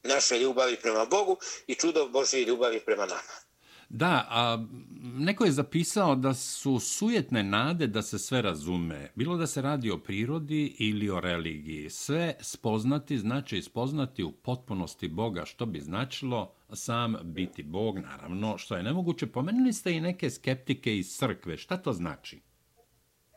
naše 0.04 0.39
ljubavi 0.39 0.78
prema 0.82 1.06
Bogu 1.06 1.38
i 1.67 1.76
čudo 1.76 2.08
Božje 2.08 2.45
ljubavi 2.45 2.80
prema 2.80 3.06
nama. 3.06 3.47
Da, 3.89 4.28
a 4.30 4.65
neko 5.02 5.45
je 5.45 5.52
zapisao 5.52 6.15
da 6.15 6.34
su 6.34 6.80
sujetne 6.80 7.43
nade 7.43 7.88
da 7.88 8.02
se 8.02 8.19
sve 8.19 8.41
razume. 8.41 9.12
Bilo 9.15 9.38
da 9.38 9.47
se 9.47 9.62
radi 9.62 9.91
o 9.91 9.97
prirodi 9.97 10.76
ili 10.80 11.10
o 11.10 11.19
religiji. 11.19 11.89
Sve 11.89 12.36
spoznati 12.41 13.17
znači 13.17 13.62
spoznati 13.62 14.23
u 14.23 14.32
potpunosti 14.32 15.08
Boga, 15.08 15.45
što 15.45 15.65
bi 15.65 15.80
značilo 15.80 16.54
sam 16.73 17.15
biti 17.23 17.63
Bog, 17.63 18.00
naravno, 18.00 18.58
što 18.58 18.76
je 18.76 18.84
nemoguće. 18.84 19.28
Pomenuli 19.28 19.73
ste 19.73 19.93
i 19.93 20.02
neke 20.02 20.30
skeptike 20.30 20.97
iz 20.97 21.17
crkve. 21.17 21.58
Šta 21.58 21.78
to 21.78 21.93
znači? 21.93 22.41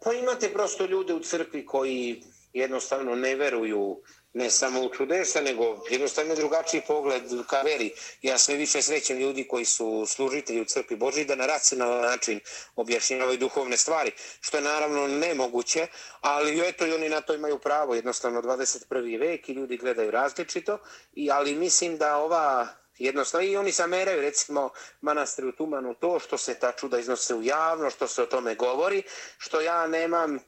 Pa 0.04 0.12
imate 0.12 0.50
prosto 0.54 0.86
ljude 0.86 1.14
u 1.14 1.20
crkvi 1.20 1.66
koji 1.66 2.22
jednostavno 2.52 3.14
ne 3.14 3.36
veruju 3.36 4.02
ne 4.32 4.50
samo 4.50 4.80
u 4.80 4.88
čudesa, 4.88 5.40
nego 5.40 5.84
jednostavno 5.90 6.34
drugačiji 6.34 6.82
pogled 6.86 7.22
ka 7.48 7.62
veri. 7.62 7.92
Ja 8.22 8.38
sve 8.38 8.54
više 8.56 8.82
srećem 8.82 9.18
ljudi 9.18 9.48
koji 9.48 9.64
su 9.64 10.04
služitelji 10.06 10.60
u 10.60 10.64
crkvi 10.64 10.96
Boži 10.96 11.24
da 11.24 11.34
na 11.34 11.46
racionalan 11.46 12.00
način 12.00 12.40
objašnjavaju 12.76 13.38
duhovne 13.38 13.76
stvari, 13.76 14.12
što 14.40 14.56
je 14.56 14.62
naravno 14.62 15.08
nemoguće, 15.08 15.86
ali 16.20 16.68
eto 16.68 16.86
i 16.86 16.92
oni 16.92 17.08
na 17.08 17.20
to 17.20 17.34
imaju 17.34 17.58
pravo, 17.58 17.94
jednostavno 17.94 18.42
21. 18.42 19.20
vek 19.20 19.48
i 19.48 19.52
ljudi 19.52 19.76
gledaju 19.76 20.10
različito, 20.10 20.78
i, 21.12 21.30
ali 21.30 21.54
mislim 21.54 21.96
da 21.98 22.16
ova 22.16 22.68
jednostavno 22.98 23.46
i 23.46 23.56
oni 23.56 23.70
zameraju 23.70 24.20
recimo 24.20 24.70
manastiru 25.00 25.52
Tumanu 25.52 25.94
to 25.94 26.18
što 26.18 26.38
se 26.38 26.54
ta 26.54 26.72
čuda 26.72 26.98
iznose 26.98 27.34
u 27.34 27.42
javno, 27.42 27.90
što 27.90 28.08
se 28.08 28.22
o 28.22 28.26
tome 28.26 28.54
govori, 28.54 29.02
što 29.38 29.60
ja 29.60 29.86
nemam 29.86 30.38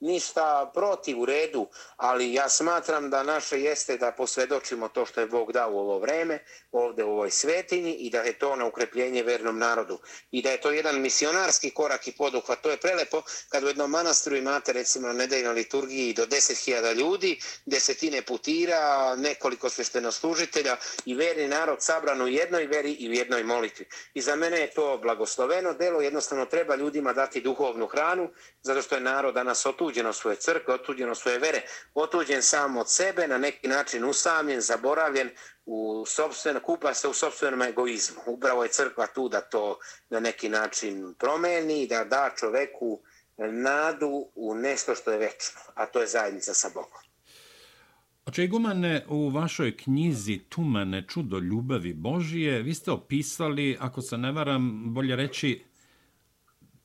ništa 0.00 0.70
protiv 0.74 1.20
u 1.20 1.26
redu, 1.26 1.66
ali 1.96 2.32
ja 2.32 2.48
smatram 2.48 3.10
da 3.10 3.22
naše 3.22 3.60
jeste 3.60 3.96
da 3.96 4.12
posvedočimo 4.12 4.88
to 4.88 5.06
što 5.06 5.20
je 5.20 5.26
Bog 5.26 5.52
dao 5.52 5.72
u 5.72 5.78
ovo 5.78 5.98
vreme, 5.98 6.44
ovde 6.72 7.04
u 7.04 7.10
ovoj 7.10 7.30
svetinji 7.30 7.94
i 7.94 8.10
da 8.10 8.20
je 8.20 8.38
to 8.38 8.56
na 8.56 8.66
ukrepljenje 8.66 9.22
vernom 9.22 9.58
narodu. 9.58 9.98
I 10.30 10.42
da 10.42 10.50
je 10.50 10.60
to 10.60 10.70
jedan 10.70 11.00
misionarski 11.00 11.70
korak 11.70 12.08
i 12.08 12.12
poduhvat. 12.12 12.60
To 12.60 12.70
je 12.70 12.76
prelepo 12.76 13.22
kad 13.48 13.64
u 13.64 13.66
jednom 13.66 13.90
manastiru 13.90 14.36
imate 14.36 14.72
recimo 14.72 15.08
na 15.08 15.14
nedeljnoj 15.14 15.54
liturgiji 15.54 16.14
do 16.14 16.26
10.000 16.26 16.94
ljudi, 16.94 17.40
desetine 17.66 18.22
putira, 18.22 19.16
nekoliko 19.16 19.70
sveštenoslužitelja 19.70 20.76
i 21.04 21.14
verni 21.14 21.48
narod 21.48 21.82
sabran 21.82 22.22
u 22.22 22.28
jednoj 22.28 22.66
veri 22.66 22.92
i 22.92 23.08
u 23.08 23.12
jednoj 23.12 23.42
molitvi. 23.44 23.86
I 24.14 24.20
za 24.20 24.36
mene 24.36 24.60
je 24.60 24.70
to 24.70 24.98
blagosloveno 25.02 25.72
delo, 25.72 26.00
jednostavno 26.00 26.46
treba 26.46 26.76
ljudima 26.76 27.12
dati 27.12 27.40
duhovnu 27.40 27.86
hranu, 27.86 28.30
zato 28.62 28.82
što 28.82 28.94
je 28.94 29.00
narod 29.00 29.34
danas 29.34 29.66
otu 29.66 29.87
otuđeno 29.88 30.12
svoje 30.12 30.36
crkve, 30.36 30.74
otuđeno 30.74 31.14
svoje 31.14 31.38
vere, 31.38 31.62
otuđen 31.94 32.42
sam 32.42 32.76
od 32.76 32.90
sebe, 32.90 33.28
na 33.28 33.38
neki 33.38 33.68
način 33.68 34.04
usamljen, 34.04 34.60
zaboravljen, 34.60 35.30
u 35.66 36.04
sobstveno, 36.06 36.60
kupa 36.60 36.94
se 36.94 37.08
u 37.08 37.12
sobstvenom 37.12 37.62
egoizmu. 37.62 38.20
Upravo 38.26 38.62
je 38.62 38.68
crkva 38.68 39.06
tu 39.06 39.28
da 39.28 39.40
to 39.40 39.78
na 40.10 40.20
neki 40.20 40.48
način 40.48 41.14
promeni, 41.18 41.86
da 41.86 42.04
da 42.04 42.30
čoveku 42.38 43.00
nadu 43.38 44.30
u 44.34 44.54
nešto 44.54 44.94
što 44.94 45.12
je 45.12 45.18
večno, 45.18 45.60
a 45.74 45.86
to 45.86 46.00
je 46.00 46.06
zajednica 46.06 46.54
sa 46.54 46.68
Bogom. 46.74 47.00
Oče 48.26 48.44
Igumane, 48.44 49.04
u 49.08 49.28
vašoj 49.28 49.76
knjizi 49.76 50.38
Tumane 50.48 51.04
čudo 51.08 51.38
ljubavi 51.38 51.94
Božije, 51.94 52.62
vi 52.62 52.74
ste 52.74 52.90
opisali, 52.90 53.76
ako 53.80 54.02
se 54.02 54.18
ne 54.18 54.32
varam, 54.32 54.94
bolje 54.94 55.16
reći, 55.16 55.64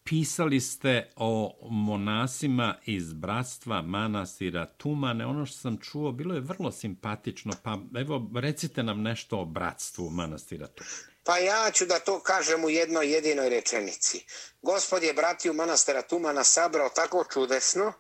pisali 0.04 0.60
ste 0.60 1.10
o 1.16 1.58
monasima 1.70 2.76
iz 2.86 3.14
bratstva 3.14 3.82
manastira 3.82 4.66
Tumane. 4.66 5.26
Ono 5.26 5.46
što 5.46 5.58
sam 5.58 5.78
čuo 5.78 6.12
bilo 6.12 6.36
je 6.36 6.42
vrlo 6.42 6.72
simpatično, 6.72 7.54
pa 7.64 7.78
evo 8.00 8.30
recite 8.36 8.84
nam 8.84 9.02
nešto 9.02 9.40
o 9.40 9.46
bratstvu 9.46 10.10
manastira 10.10 10.68
Tumane. 10.68 11.14
Pa 11.26 11.38
ja 11.38 11.72
ću 11.72 11.86
da 11.86 12.00
to 12.00 12.20
kažem 12.20 12.64
u 12.64 12.70
jednoj 12.70 13.14
jedinoj 13.14 13.50
rečenici. 13.50 14.26
Gospod 14.62 15.04
je 15.04 15.14
bratiju 15.14 15.54
manastira 15.54 16.02
Tumana 16.02 16.44
sabrao 16.44 16.90
tako 16.90 17.26
čudesno, 17.34 17.94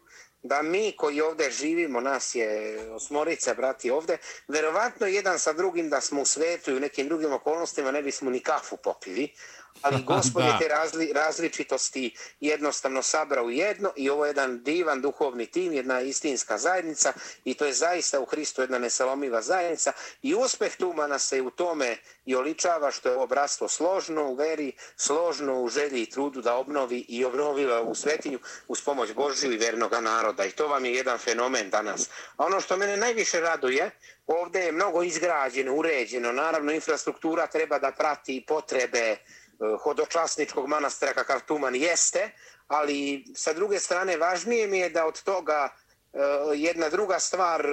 da 0.43 0.61
mi 0.61 0.93
koji 0.97 1.21
ovdje 1.21 1.51
živimo, 1.51 2.01
nas 2.01 2.35
je 2.35 2.79
osmorica 2.91 3.53
brati 3.53 3.91
ovdje, 3.91 4.17
verovatno 4.47 5.07
jedan 5.07 5.39
sa 5.39 5.53
drugim 5.53 5.89
da 5.89 6.01
smo 6.01 6.21
u 6.21 6.25
svetu 6.25 6.71
i 6.71 6.75
u 6.75 6.79
nekim 6.79 7.07
drugim 7.07 7.33
okolnostima 7.33 7.91
ne 7.91 8.01
bismo 8.01 8.29
ni 8.29 8.39
kafu 8.39 8.77
popili, 8.83 9.33
ali 9.81 10.03
gospod 10.12 10.43
je 10.43 10.57
te 10.59 10.67
razli, 10.67 11.12
različitosti 11.13 12.15
jednostavno 12.39 13.01
sabrao 13.01 13.49
jedno 13.49 13.91
i 13.95 14.09
ovo 14.09 14.25
je 14.25 14.29
jedan 14.29 14.63
divan 14.63 15.01
duhovni 15.01 15.45
tim, 15.45 15.73
jedna 15.73 16.01
istinska 16.01 16.57
zajednica 16.57 17.13
i 17.45 17.53
to 17.53 17.65
je 17.65 17.73
zaista 17.73 18.19
u 18.19 18.25
Hristu 18.25 18.62
jedna 18.62 18.79
nesalomiva 18.79 19.41
zajednica 19.41 19.91
i 20.21 20.36
uspeh 20.36 20.75
Tumana 20.75 21.19
se 21.19 21.41
u 21.41 21.49
tome 21.49 21.97
i 22.25 22.36
oličava 22.36 22.91
što 22.91 23.09
je 23.09 23.15
ovo 23.15 23.27
bratstvo 23.27 23.67
složno 23.67 24.29
u 24.29 24.36
veri, 24.36 24.73
složno 24.95 25.62
u 25.62 25.69
želji 25.69 26.01
i 26.01 26.09
trudu 26.09 26.41
da 26.41 26.55
obnovi 26.55 27.05
i 27.07 27.25
obnoviva 27.25 27.81
u 27.81 27.95
svetinju 27.95 28.39
uz 28.67 28.81
pomoć 28.81 29.13
Božju 29.13 29.51
i 29.51 29.57
vernog 29.57 29.93
naroda. 30.01 30.45
i 30.45 30.51
to 30.51 30.67
vam 30.67 30.86
je 30.86 30.93
jedan 30.93 31.17
fenomen 31.17 31.69
danas. 31.69 32.09
A 32.38 32.45
ono 32.45 32.62
što 32.62 32.77
mene 32.77 32.97
najviše 32.97 33.39
raduje, 33.39 33.91
ovdje 34.27 34.62
je 34.62 34.71
mnogo 34.71 35.03
izgrađeno, 35.03 35.75
uređeno, 35.75 36.31
naravno 36.31 36.71
infrastruktura 36.71 37.47
treba 37.47 37.79
da 37.79 37.91
prati 37.91 38.45
potrebe 38.47 39.17
Eh, 39.59 39.77
hodočasničkog 39.83 40.67
manastira 40.67 41.13
kakav 41.13 41.41
Tuman 41.47 41.75
jeste, 41.75 42.29
ali 42.67 43.25
sa 43.35 43.53
druge 43.53 43.79
strane 43.79 44.17
važnije 44.17 44.67
mi 44.67 44.77
je 44.79 44.89
da 44.89 45.05
od 45.05 45.23
toga 45.23 45.69
eh, 45.69 46.19
jedna 46.55 46.89
druga 46.89 47.19
stvar 47.19 47.65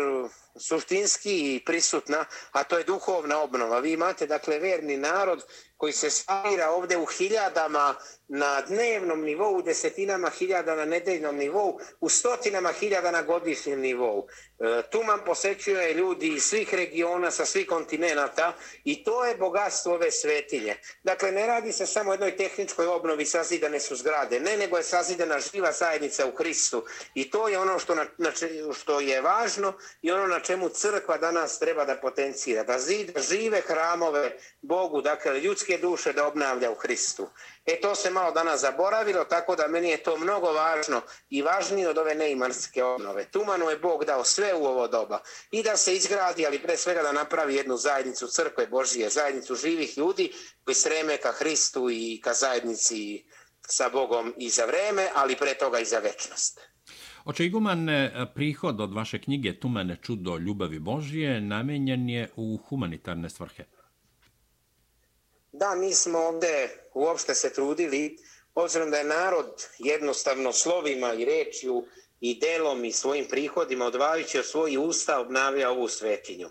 suštinski 0.58 1.54
i 1.54 1.64
prisutna, 1.64 2.24
a 2.52 2.64
to 2.64 2.78
je 2.78 2.84
duhovna 2.84 3.40
obnova. 3.40 3.78
Vi 3.78 3.92
imate, 3.92 4.26
dakle, 4.26 4.58
verni 4.58 4.96
narod 4.96 5.44
koji 5.76 5.92
se 5.92 6.10
spira 6.10 6.70
ovde 6.70 6.96
u 6.96 7.06
hiljadama 7.06 7.94
na 8.28 8.60
dnevnom 8.60 9.22
nivou, 9.22 9.56
u 9.56 9.62
desetinama 9.62 10.30
hiljada 10.30 10.74
na 10.74 10.84
nedeljnom 10.84 11.36
nivou, 11.36 11.80
u 12.00 12.08
stotinama 12.08 12.72
hiljada 12.72 13.10
na 13.10 13.22
godišnjem 13.22 13.80
nivou. 13.80 14.26
E, 14.58 14.82
Tuman 14.90 15.20
posećuje 15.26 15.94
ljudi 15.94 16.28
iz 16.28 16.42
svih 16.42 16.74
regiona, 16.74 17.30
sa 17.30 17.44
svih 17.44 17.66
kontinenta 17.66 18.52
i 18.84 19.04
to 19.04 19.24
je 19.24 19.36
bogatstvo 19.36 19.94
ove 19.94 20.10
svetinje. 20.10 20.76
Dakle, 21.02 21.32
ne 21.32 21.46
radi 21.46 21.72
se 21.72 21.86
samo 21.86 22.10
o 22.10 22.14
jednoj 22.14 22.36
tehničkoj 22.36 22.86
obnovi, 22.86 23.26
sazidane 23.26 23.80
su 23.80 23.96
zgrade, 23.96 24.40
ne, 24.40 24.56
nego 24.56 24.76
je 24.76 24.82
sazidana 24.82 25.40
živa 25.52 25.72
zajednica 25.72 26.26
u 26.26 26.36
Hristu. 26.36 26.84
I 27.14 27.30
to 27.30 27.48
je 27.48 27.58
ono 27.58 27.78
što, 27.78 27.94
na, 27.94 28.06
na, 28.18 28.30
što 28.74 29.00
je 29.00 29.20
važno 29.20 29.72
i 30.02 30.10
ono 30.10 30.26
na 30.26 30.39
čemu 30.40 30.68
crkva 30.68 31.18
danas 31.18 31.59
treba 31.59 31.85
da 31.85 31.96
potencira, 31.96 32.64
da 32.64 32.79
zide 32.79 33.20
žive 33.20 33.61
hramove 33.61 34.37
Bogu, 34.62 35.00
dakle, 35.03 35.40
ljudske 35.40 35.79
duše 35.79 36.12
da 36.12 36.26
obnavlja 36.26 36.70
u 36.70 36.74
Hristu. 36.74 37.29
E 37.66 37.81
to 37.81 37.94
se 37.94 38.11
malo 38.11 38.33
danas 38.33 38.61
zaboravilo, 38.61 39.24
tako 39.24 39.57
da 39.57 39.68
meni 39.68 39.90
je 39.90 40.03
to 40.03 40.16
mnogo 40.16 40.53
važno 40.53 41.03
i 41.31 41.42
važnije 41.42 41.88
od 41.88 41.98
ove 41.98 42.14
neimarske 42.14 42.85
obnove. 42.85 43.24
Tumanu 43.24 43.70
je 43.70 43.79
Bog 43.79 44.05
dao 44.05 44.24
sve 44.24 44.55
u 44.55 44.66
ovo 44.66 44.88
doba 44.88 45.20
i 45.50 45.62
da 45.62 45.76
se 45.76 45.94
izgradi, 45.94 46.46
ali 46.46 46.62
pre 46.62 46.76
svega 46.76 47.03
da 47.03 47.12
napravi 47.12 47.55
jednu 47.55 47.76
zajednicu 47.76 48.26
crkve 48.26 48.66
Božije, 48.66 49.11
zajednicu 49.11 49.55
živih 49.55 49.98
ljudi 49.98 50.33
koji 50.64 50.74
sreme 50.74 51.16
ka 51.16 51.33
Hristu 51.33 51.90
i 51.90 52.20
ka 52.24 52.35
zajednici 52.35 53.24
sa 53.68 53.88
Bogom 53.88 54.35
i 54.37 54.50
za 54.50 54.64
vreme, 54.64 55.11
ali 55.14 55.37
pre 55.37 55.55
toga 55.55 55.79
i 55.79 55.85
za 55.85 55.98
večnost. 55.98 56.69
Oče 57.24 57.44
Igumane, 57.44 58.04
eh, 58.04 58.26
prihod 58.35 58.80
od 58.80 58.94
vaše 58.94 59.20
knjige 59.20 59.61
Tumane 59.61 59.96
čudo 60.02 60.38
ljubavi 60.38 60.78
Božije 60.78 61.40
namenjen 61.40 62.09
je 62.09 62.30
u 62.37 62.59
humanitarne 62.68 63.30
svrhe. 63.30 63.64
Da, 65.52 65.74
mi 65.74 65.94
smo 65.94 66.18
ovde 66.18 66.68
uopšte 66.94 67.35
se 67.35 67.52
trudili, 67.52 68.16
obzirom 68.54 68.90
da 68.90 68.96
je 68.96 69.04
narod 69.04 69.66
jednostavno 69.78 70.52
slovima 70.52 71.12
i 71.14 71.24
rečju 71.24 71.85
i 72.20 72.40
delom 72.40 72.85
i 72.85 72.92
svojim 72.92 73.26
prihodima 73.30 73.85
odvajajući 73.85 74.38
od 74.38 74.44
svojih 74.44 74.78
usta 74.78 75.20
obnavlja 75.20 75.70
ovu 75.70 75.88
svetinju. 75.88 76.48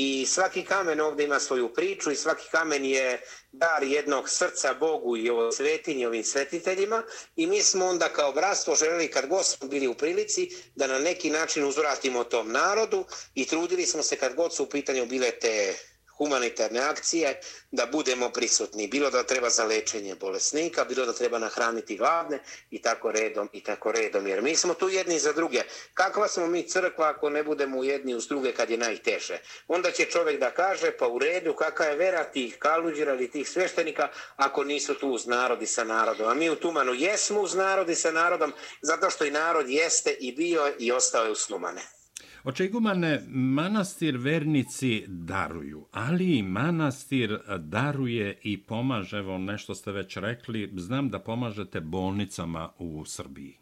I 0.00 0.26
svaki 0.26 0.64
kamen 0.64 1.00
ovdje 1.00 1.24
ima 1.24 1.40
svoju 1.40 1.74
priču 1.74 2.10
i 2.10 2.16
svaki 2.16 2.48
kamen 2.50 2.84
je 2.84 3.20
dar 3.52 3.82
jednog 3.82 4.30
srca 4.30 4.74
Bogu 4.74 5.16
i 5.16 5.30
ovo 5.30 5.52
svetinje 5.52 6.06
ovim 6.06 6.24
svetiteljima. 6.24 7.02
I 7.36 7.46
mi 7.46 7.62
smo 7.62 7.86
onda 7.86 8.08
kao 8.08 8.32
bratstvo 8.32 8.74
želeli 8.74 9.10
kad 9.10 9.26
god 9.26 9.46
smo 9.46 9.68
bili 9.68 9.86
u 9.86 9.94
prilici 9.94 10.50
da 10.74 10.86
na 10.86 10.98
neki 10.98 11.30
način 11.30 11.64
uzvratimo 11.64 12.24
tom 12.24 12.52
narodu 12.52 13.04
i 13.34 13.46
trudili 13.46 13.86
smo 13.86 14.02
se 14.02 14.16
kad 14.16 14.34
god 14.34 14.54
su 14.54 14.64
u 14.64 14.68
pitanju 14.68 15.06
bile 15.06 15.30
te 15.30 15.74
humanitarne 16.18 16.80
akcije 16.80 17.40
da 17.70 17.86
budemo 17.86 18.30
prisutni. 18.30 18.86
Bilo 18.86 19.10
da 19.10 19.22
treba 19.22 19.50
za 19.50 19.64
lečenje 19.64 20.14
bolesnika, 20.14 20.84
bilo 20.84 21.06
da 21.06 21.12
treba 21.12 21.38
nahraniti 21.38 21.96
gladne 21.96 22.38
i 22.70 22.82
tako 22.82 23.12
redom 23.12 23.48
i 23.52 23.62
tako 23.62 23.92
redom. 23.92 24.26
Jer 24.26 24.42
mi 24.42 24.56
smo 24.56 24.74
tu 24.74 24.88
jedni 24.88 25.18
za 25.18 25.32
druge. 25.32 25.62
Kakva 25.94 26.28
smo 26.28 26.46
mi 26.46 26.68
crkva 26.68 27.08
ako 27.08 27.30
ne 27.30 27.42
budemo 27.42 27.84
jedni 27.84 28.14
uz 28.14 28.28
druge 28.28 28.52
kad 28.52 28.70
je 28.70 28.78
najteže? 28.78 29.38
Onda 29.68 29.90
će 29.90 30.04
čovjek 30.04 30.40
da 30.40 30.50
kaže 30.50 30.90
pa 30.90 31.08
u 31.08 31.18
redu 31.18 31.54
kakva 31.54 31.86
je 31.86 31.96
vera 31.96 32.24
tih 32.24 32.56
kaluđira 32.58 33.14
ili 33.14 33.30
tih 33.30 33.48
sveštenika 33.48 34.08
ako 34.36 34.64
nisu 34.64 34.94
tu 34.94 35.08
uz 35.08 35.26
narodi 35.26 35.66
sa 35.66 35.84
narodom. 35.84 36.28
A 36.28 36.34
mi 36.34 36.50
u 36.50 36.56
Tumanu 36.56 36.94
jesmo 36.94 37.40
uz 37.40 37.54
narodi 37.54 37.94
sa 37.94 38.10
narodom 38.12 38.52
zato 38.82 39.10
što 39.10 39.24
i 39.24 39.30
narod 39.30 39.70
jeste 39.70 40.10
i 40.20 40.32
bio 40.32 40.72
i 40.78 40.92
ostao 40.92 41.24
je 41.24 41.30
uz 41.30 41.46
Tumane. 41.46 41.97
Očegumane 42.44 43.22
manastir 43.28 44.16
vernici 44.16 45.04
daruju, 45.06 45.86
ali 45.92 46.36
i 46.36 46.42
manastir 46.42 47.38
daruje 47.58 48.38
i 48.42 48.62
pomaže, 48.62 49.18
evo 49.18 49.38
nešto 49.38 49.74
ste 49.74 49.92
već 49.92 50.16
rekli, 50.16 50.72
znam 50.76 51.08
da 51.08 51.18
pomažete 51.18 51.80
bolnicama 51.80 52.70
u 52.78 53.04
Srbiji. 53.04 53.58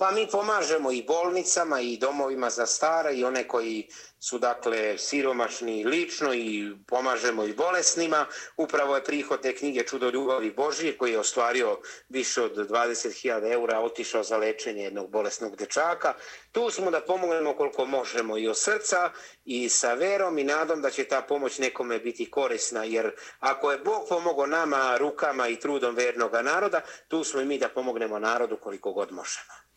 Pa 0.00 0.10
mi 0.10 0.26
pomažemo 0.30 0.92
i 0.92 1.02
bolnicama 1.02 1.80
i 1.80 1.96
domovima 1.96 2.50
za 2.50 2.66
stare 2.66 3.14
i 3.14 3.24
one 3.24 3.48
koji 3.48 3.88
su 4.20 4.38
dakle 4.38 4.98
siromašni 4.98 5.84
lično 5.84 6.34
i 6.34 6.72
pomažemo 6.86 7.44
i 7.44 7.52
bolesnima. 7.52 8.26
Upravo 8.56 8.96
je 8.96 9.04
prihod 9.04 9.42
te 9.42 9.56
knjige 9.56 9.82
Čudo 9.82 10.10
ljubavi 10.10 10.50
Božije 10.50 10.98
koji 10.98 11.12
je 11.12 11.18
ostvario 11.18 11.78
više 12.08 12.42
od 12.42 12.56
20.000 12.56 13.52
eura, 13.52 13.80
otišao 13.80 14.22
za 14.22 14.36
lečenje 14.36 14.82
jednog 14.82 15.10
bolesnog 15.10 15.56
dečaka. 15.56 16.14
Tu 16.52 16.70
smo 16.70 16.90
da 16.90 17.00
pomognemo 17.00 17.56
koliko 17.56 17.84
možemo 17.84 18.38
i 18.38 18.48
od 18.48 18.58
srca 18.58 19.10
i 19.44 19.68
sa 19.68 19.94
verom 19.94 20.38
i 20.38 20.44
nadom 20.44 20.82
da 20.82 20.90
će 20.90 21.04
ta 21.04 21.22
pomoć 21.22 21.58
nekome 21.58 21.98
biti 21.98 22.30
korisna. 22.30 22.84
Jer 22.84 23.10
ako 23.40 23.72
je 23.72 23.78
Bog 23.78 24.06
pomogao 24.08 24.46
nama 24.46 24.96
rukama 24.96 25.48
i 25.48 25.60
trudom 25.60 25.94
vernog 25.94 26.32
naroda, 26.42 26.80
tu 27.08 27.24
smo 27.24 27.40
i 27.40 27.44
mi 27.44 27.58
da 27.58 27.68
pomognemo 27.68 28.18
narodu 28.18 28.56
koliko 28.56 28.92
god 28.92 29.12
možemo. 29.12 29.67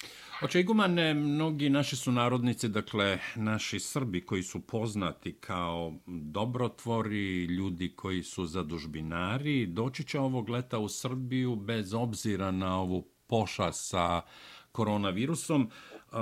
Oče 0.44 0.60
Igumane, 0.60 1.10
eh, 1.10 1.14
mnogi 1.14 1.70
naši 1.70 1.96
su 1.96 2.12
narodnici, 2.12 2.70
dakle, 2.70 3.20
naši 3.36 3.80
Srbi 3.80 4.22
koji 4.22 4.44
su 4.44 4.60
poznati 4.60 5.34
kao 5.34 5.94
dobrotvori, 6.06 7.46
ljudi 7.46 7.96
koji 7.96 8.24
su 8.24 8.46
zadužbinari, 8.46 9.66
doći 9.66 10.04
će 10.04 10.20
ovog 10.20 10.50
leta 10.50 10.80
u 10.80 10.90
Srbiju 10.90 11.56
bez 11.56 11.94
obzira 11.94 12.52
na 12.52 12.80
ovu 12.80 13.08
pošast 13.28 13.90
sa 13.90 14.22
koronavirusom. 14.72 15.70
Eh, 16.12 16.16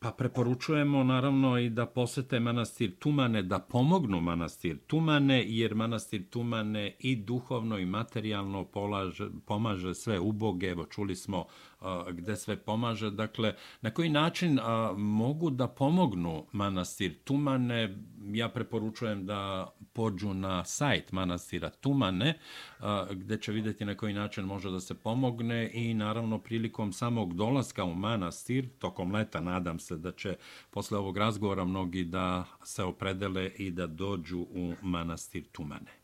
Pa 0.00 0.10
preporučujemo 0.10 1.04
naravno 1.04 1.58
i 1.58 1.70
da 1.70 1.86
posete 1.86 2.40
manastir 2.40 2.96
Tumane, 2.98 3.42
da 3.42 3.58
pomognu 3.58 4.20
manastir 4.20 4.78
Tumane, 4.86 5.44
jer 5.46 5.74
manastir 5.74 6.28
Tumane 6.30 6.96
i 6.98 7.16
duhovno 7.16 7.78
i 7.78 7.86
materijalno 7.86 8.64
polaže, 8.64 9.28
pomaže 9.46 9.94
sve 9.94 10.20
uboge. 10.20 10.66
Evo 10.66 10.84
čuli 10.84 11.16
smo 11.16 11.38
uh, 11.80 11.86
gde 12.12 12.36
sve 12.36 12.56
pomaže. 12.56 13.10
Dakle, 13.10 13.54
na 13.80 13.90
koji 13.90 14.10
način 14.10 14.58
uh, 14.58 14.64
mogu 14.98 15.50
da 15.50 15.68
pomognu 15.68 16.46
manastir 16.52 17.18
Tumane? 17.24 17.96
Ja 18.32 18.48
preporučujem 18.48 19.26
da 19.26 19.72
pođu 19.92 20.34
na 20.34 20.64
sajt 20.64 21.12
manastira 21.12 21.70
Tumane, 21.70 22.38
uh, 22.78 22.84
gde 23.10 23.38
će 23.40 23.52
vidjeti 23.52 23.84
na 23.84 23.94
koji 23.94 24.14
način 24.14 24.44
može 24.44 24.70
da 24.70 24.80
se 24.80 24.94
pomogne 24.94 25.70
i 25.74 25.94
naravno 25.94 26.38
prilikom 26.38 26.92
samog 26.92 27.34
dolaska 27.34 27.84
u 27.84 27.94
manastir, 27.94 28.68
tokom 28.78 29.12
leta 29.12 29.40
nadam 29.40 29.78
se 29.78 29.87
da 29.96 30.12
će 30.12 30.36
posle 30.70 30.98
ovog 30.98 31.16
razgovora 31.16 31.64
mnogi 31.64 32.04
da 32.04 32.44
se 32.64 32.82
opredele 32.82 33.50
i 33.56 33.70
da 33.70 33.86
dođu 33.86 34.38
u 34.38 34.74
manastir 34.82 35.44
Tumane. 35.52 35.98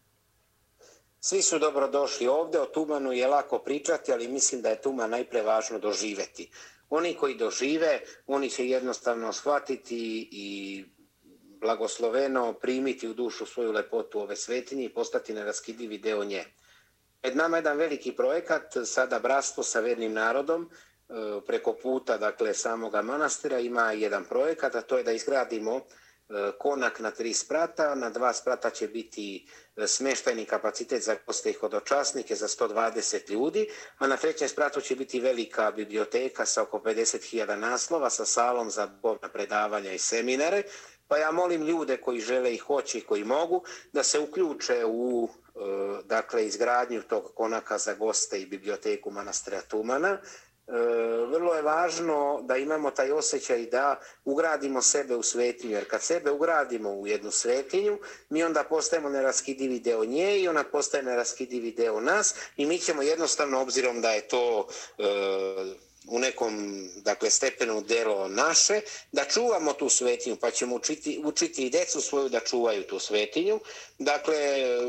Svi 1.21 1.43
su 1.43 1.59
dobro 1.59 1.89
došli 1.89 2.27
ovde, 2.27 2.61
o 2.61 2.67
Tumanu 2.67 3.13
je 3.13 3.27
lako 3.27 3.59
pričati, 3.59 4.13
ali 4.13 4.29
mislim 4.29 4.63
da 4.63 4.69
je 4.69 4.83
Tuman 4.83 5.11
najpre 5.11 5.43
važno 5.43 5.79
doživeti. 5.79 6.51
Oni 6.91 7.15
koji 7.15 7.35
dožive, 7.35 8.01
oni 8.27 8.51
će 8.51 8.69
jednostavno 8.69 9.33
shvatiti 9.33 10.29
i 10.33 10.85
blagosloveno 11.61 12.53
primiti 12.53 13.09
u 13.09 13.15
dušu 13.15 13.47
svoju 13.47 13.73
lepotu 13.73 14.21
ove 14.21 14.37
svetinje 14.37 14.85
i 14.85 14.95
postati 14.95 15.33
neraskidivi 15.33 15.99
deo 15.99 16.25
nje. 16.25 16.45
Pred 17.21 17.37
nama 17.37 17.57
je 17.57 17.59
jedan 17.59 17.77
veliki 17.77 18.13
projekat, 18.13 18.75
sada 18.85 19.19
Bratstvo 19.19 19.63
sa 19.63 19.81
vernim 19.81 20.13
narodom, 20.13 20.71
E, 21.09 21.41
preko 21.47 21.73
puta 21.73 22.19
dakle, 22.19 22.55
samoga 22.55 23.03
manastira 23.03 23.59
ima 23.59 23.93
jedan 23.93 24.25
projekat, 24.25 24.75
a 24.75 24.83
to 24.83 24.99
je 24.99 25.05
da 25.05 25.13
izgradimo 25.13 25.77
e, 25.77 25.83
konak 26.59 27.01
na 27.01 27.11
tri 27.11 27.35
sprata, 27.35 27.95
na 27.95 28.11
dva 28.11 28.33
sprata 28.33 28.71
će 28.71 28.89
biti 28.89 29.47
e, 29.77 29.87
smeštajni 29.87 30.45
kapacitet 30.45 31.03
za 31.03 31.17
goste 31.27 31.51
i 31.51 31.53
hodočasnike 31.53 32.35
za 32.35 32.49
120 32.49 33.31
ljudi, 33.31 33.69
a 33.99 34.07
na 34.07 34.17
trećem 34.17 34.49
spratu 34.49 34.81
će 34.81 34.97
biti 34.97 35.21
velika 35.21 35.71
biblioteka 35.71 36.47
sa 36.47 36.63
oko 36.63 36.79
50.000 36.79 37.57
naslova, 37.57 38.11
sa 38.11 38.25
salom 38.25 38.71
za 38.71 38.87
bovna 38.87 39.29
predavanja 39.29 39.93
i 39.93 39.99
seminare, 39.99 40.63
pa 41.09 41.17
ja 41.17 41.31
molim 41.31 41.63
ljude 41.63 41.97
koji 41.97 42.21
žele 42.21 42.55
i 42.55 42.59
hoće 42.59 42.99
i 42.99 43.05
koji 43.05 43.25
mogu 43.25 43.65
da 43.93 44.03
se 44.03 44.19
uključe 44.19 44.85
u 44.85 45.29
dakle 46.05 46.47
izgradnju 46.47 47.03
tog 47.03 47.33
konaka 47.35 47.79
za 47.79 47.95
goste 47.95 48.41
i 48.41 48.47
biblioteku 48.47 49.11
manastira 49.11 49.61
Tumana, 49.61 50.19
E, 50.67 50.73
vrlo 51.31 51.55
je 51.55 51.63
važno 51.63 52.41
da 52.43 52.57
imamo 52.57 52.91
taj 52.91 53.13
osjećaj 53.13 53.67
da 53.67 54.01
ugradimo 54.25 54.83
sebe 54.83 55.17
u 55.17 55.23
svetinju, 55.23 55.75
jer 55.75 55.91
kad 55.91 56.03
sebe 56.03 56.31
ugradimo 56.31 56.91
u 56.91 57.07
jednu 57.07 57.31
svetinju, 57.31 57.99
mi 58.29 58.45
onda 58.45 58.65
postajemo 58.65 59.09
neraskidivi 59.09 59.81
deo 59.81 60.05
nje 60.05 60.39
i 60.39 60.49
ona 60.49 60.65
postaje 60.65 61.03
neraskidivi 61.03 61.73
deo 61.73 62.01
nas 62.01 62.35
i 62.57 62.67
mi 62.67 62.79
ćemo 62.79 63.03
jednostavno, 63.03 63.61
obzirom 63.61 64.01
da 64.01 64.11
je 64.11 64.29
to 64.29 64.69
e, 64.99 65.05
u 66.09 66.19
nekom 66.19 66.85
dakle, 66.97 67.31
stepenu 67.31 67.81
delo 67.81 68.29
naše, 68.29 68.81
da 69.13 69.25
čuvamo 69.25 69.73
tu 69.73 69.89
svetinju, 69.89 70.37
pa 70.37 70.51
ćemo 70.51 70.77
učiti, 70.77 71.21
učiti 71.25 71.67
i 71.67 71.71
decu 71.71 72.01
svoju 72.01 72.29
da 72.29 72.41
čuvaju 72.41 72.83
tu 72.83 72.99
svetinju. 72.99 73.61
Dakle, 73.99 74.37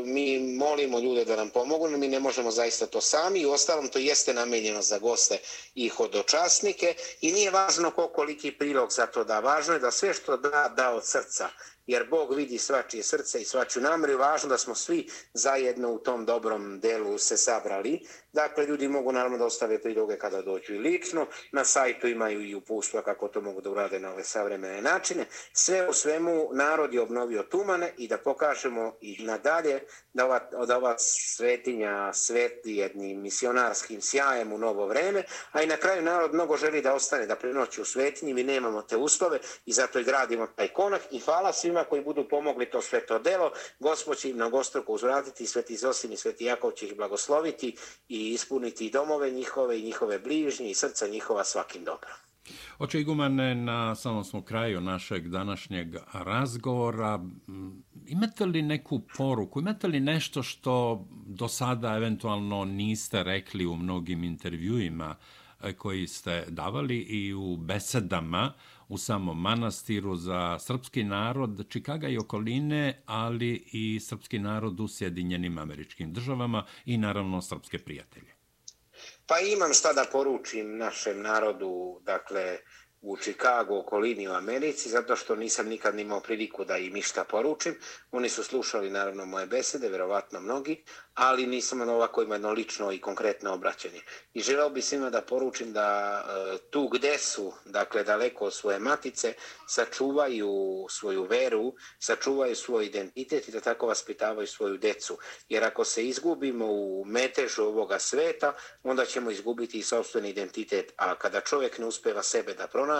mi 0.04 0.38
molimo 0.38 0.98
ljude 0.98 1.24
da 1.24 1.36
nam 1.36 1.50
pomogu, 1.50 1.88
mi 1.88 2.08
ne 2.08 2.20
možemo 2.20 2.50
zaista 2.50 2.86
to 2.86 3.00
sami 3.00 3.40
i 3.40 3.46
ostalom 3.46 3.88
to 3.88 3.98
jeste 3.98 4.34
namenjeno 4.34 4.82
za 4.82 4.98
goste 4.98 5.38
i 5.74 5.88
hodočasnike 5.88 6.94
i 7.20 7.32
nije 7.32 7.50
važno 7.50 7.90
koliko 7.90 8.26
prilog 8.58 8.92
za 8.92 9.06
to 9.06 9.24
da. 9.24 9.40
Važno 9.40 9.74
je 9.74 9.80
da 9.80 9.90
sve 9.90 10.14
što 10.14 10.36
da, 10.36 10.72
da 10.76 10.94
od 10.94 11.06
srca 11.06 11.48
jer 11.86 12.06
Bog 12.10 12.34
vidi 12.34 12.58
svačije 12.58 13.02
srce 13.02 13.40
i 13.40 13.44
svačiju 13.44 13.82
nameru 13.82 14.12
i 14.12 14.16
važno 14.16 14.48
da 14.48 14.58
smo 14.58 14.74
svi 14.74 15.08
zajedno 15.34 15.92
u 15.92 15.98
tom 15.98 16.26
dobrom 16.26 16.80
delu 16.80 17.18
se 17.18 17.36
sabrali. 17.36 18.00
Dakle, 18.32 18.66
ljudi 18.66 18.88
mogu 18.88 19.12
naravno 19.12 19.38
da 19.38 19.44
ostave 19.44 19.82
priloge 19.82 20.18
kada 20.18 20.42
dođu 20.42 20.74
i 20.74 20.78
lično. 20.78 21.26
Na 21.52 21.64
sajtu 21.64 22.08
imaju 22.08 22.40
i 22.40 22.54
upustva 22.54 23.02
kako 23.02 23.28
to 23.28 23.40
mogu 23.40 23.60
da 23.60 23.70
urade 23.70 23.98
na 23.98 24.12
ove 24.12 24.24
savremene 24.24 24.82
načine. 24.82 25.26
Sve 25.52 25.88
u 25.88 25.92
svemu 25.92 26.48
narod 26.52 26.94
je 26.94 27.00
obnovio 27.00 27.42
tumane 27.42 27.92
i 27.96 28.08
da 28.08 28.18
pokažemo 28.18 28.96
i 29.00 29.24
nadalje 29.24 29.80
da 30.12 30.24
ova, 30.24 30.38
da 30.66 30.76
ova 30.76 30.94
svetinja 30.98 32.12
sveti 32.12 32.76
jednim 32.76 33.20
misionarskim 33.20 34.00
sjajem 34.00 34.52
u 34.52 34.58
novo 34.58 34.86
vreme, 34.86 35.22
a 35.52 35.62
i 35.62 35.66
na 35.66 35.76
kraju 35.76 36.02
narod 36.02 36.34
mnogo 36.34 36.56
želi 36.56 36.82
da 36.82 36.94
ostane, 36.94 37.26
da 37.26 37.36
prenoći 37.36 37.80
u 37.80 37.84
svetinji, 37.84 38.34
mi 38.34 38.44
nemamo 38.44 38.82
te 38.82 38.96
uslove 38.96 39.38
i 39.66 39.72
zato 39.72 39.98
i 39.98 40.04
gradimo 40.04 40.46
taj 40.46 40.68
konak 40.68 41.02
i 41.10 41.18
hvala 41.18 41.52
svima 41.52 41.75
koji 41.84 42.04
budu 42.04 42.28
pomogli 42.28 42.70
to 42.70 42.82
sveto 42.82 43.18
delo, 43.18 43.50
gospod 43.78 44.16
će 44.18 44.30
im 44.30 44.36
na 44.36 44.48
gostruku 44.48 44.92
uzvratiti, 44.94 45.46
sveti 45.46 45.76
Zosim 45.76 46.12
i 46.12 46.16
sveti 46.16 46.44
Jakov 46.44 46.72
će 46.72 46.86
ih 46.86 46.96
blagosloviti 46.96 47.76
i 48.08 48.30
ispuniti 48.30 48.90
domove 48.90 49.30
njihove 49.30 49.80
i 49.80 49.82
njihove 49.82 50.18
bližnje 50.18 50.70
i 50.70 50.74
srca 50.74 51.06
njihova 51.06 51.44
svakim 51.44 51.84
dobrom. 51.84 52.16
Oče 52.78 53.00
Igumane, 53.00 53.54
na 53.54 53.94
samom 53.94 54.24
smo 54.24 54.42
kraju 54.44 54.80
našeg 54.80 55.28
današnjeg 55.28 55.96
razgovora. 56.12 57.24
Imate 58.06 58.46
li 58.46 58.62
neku 58.62 59.00
poruku, 59.16 59.60
imate 59.60 59.86
li 59.86 60.00
nešto 60.00 60.42
što 60.42 61.06
do 61.26 61.48
sada 61.48 61.96
eventualno 61.96 62.64
niste 62.64 63.22
rekli 63.22 63.66
u 63.66 63.76
mnogim 63.76 64.24
intervjuima 64.24 65.16
e, 65.62 65.72
koji 65.72 66.06
ste 66.06 66.44
davali 66.48 66.98
i 66.98 67.34
u 67.34 67.56
besedama 67.56 68.52
u 68.88 68.98
samom 68.98 69.40
manastiru 69.40 70.16
za 70.16 70.58
srpski 70.58 71.04
narod 71.04 71.66
Čikaga 71.68 72.08
i 72.08 72.18
okoline, 72.18 73.02
ali 73.06 73.68
i 73.72 74.00
srpski 74.00 74.38
narod 74.38 74.80
u 74.80 74.88
Sjedinjenim 74.88 75.58
američkim 75.58 76.12
državama 76.12 76.64
i 76.84 76.98
naravno 76.98 77.42
srpske 77.42 77.78
prijatelje? 77.78 78.36
Pa 79.26 79.38
imam 79.38 79.72
šta 79.72 79.92
da 79.92 80.04
poručim 80.12 80.76
našem 80.76 81.22
narodu, 81.22 82.00
dakle, 82.02 82.58
u 83.06 83.16
Čikagu, 83.16 83.76
okolini 83.76 84.28
u 84.28 84.32
Americi, 84.32 84.88
zato 84.88 85.16
što 85.16 85.36
nisam 85.36 85.68
nikad 85.68 85.98
imao 85.98 86.20
priliku 86.20 86.64
da 86.64 86.76
im 86.76 86.96
išta 86.96 87.24
poručim. 87.24 87.74
Oni 88.10 88.28
su 88.28 88.44
slušali 88.44 88.90
naravno 88.90 89.24
moje 89.26 89.46
besede, 89.46 89.88
verovatno 89.88 90.40
mnogi, 90.40 90.84
ali 91.14 91.46
nisam 91.46 91.80
ono 91.80 91.94
ovako 91.94 92.22
ima 92.22 92.34
jedno 92.34 92.52
lično 92.52 92.92
i 92.92 93.00
konkretno 93.00 93.52
obraćanje. 93.52 94.00
I 94.34 94.40
želeo 94.40 94.70
bi 94.70 94.82
svima 94.82 95.10
da 95.10 95.22
poručim 95.22 95.72
da 95.72 96.22
e, 96.24 96.58
tu 96.70 96.88
gde 96.88 97.18
su, 97.18 97.52
dakle 97.64 98.04
daleko 98.04 98.44
od 98.44 98.54
svoje 98.54 98.78
matice, 98.78 99.34
sačuvaju 99.66 100.86
svoju 100.90 101.22
veru, 101.24 101.74
sačuvaju 101.98 102.56
svoj 102.56 102.86
identitet 102.86 103.48
i 103.48 103.52
da 103.52 103.60
tako 103.60 103.86
vaspitavaju 103.86 104.46
svoju 104.46 104.76
decu. 104.76 105.18
Jer 105.48 105.64
ako 105.64 105.84
se 105.84 106.06
izgubimo 106.06 106.66
u 106.66 107.04
metežu 107.06 107.62
ovoga 107.62 107.98
sveta, 107.98 108.52
onda 108.82 109.04
ćemo 109.04 109.30
izgubiti 109.30 109.78
i 109.78 109.82
sobstveni 109.82 110.30
identitet. 110.30 110.92
A 110.96 111.14
kada 111.14 111.40
čovjek 111.40 111.78
ne 111.78 111.86
uspeva 111.86 112.22
sebe 112.22 112.54
da 112.54 112.66
pronađe, 112.66 112.95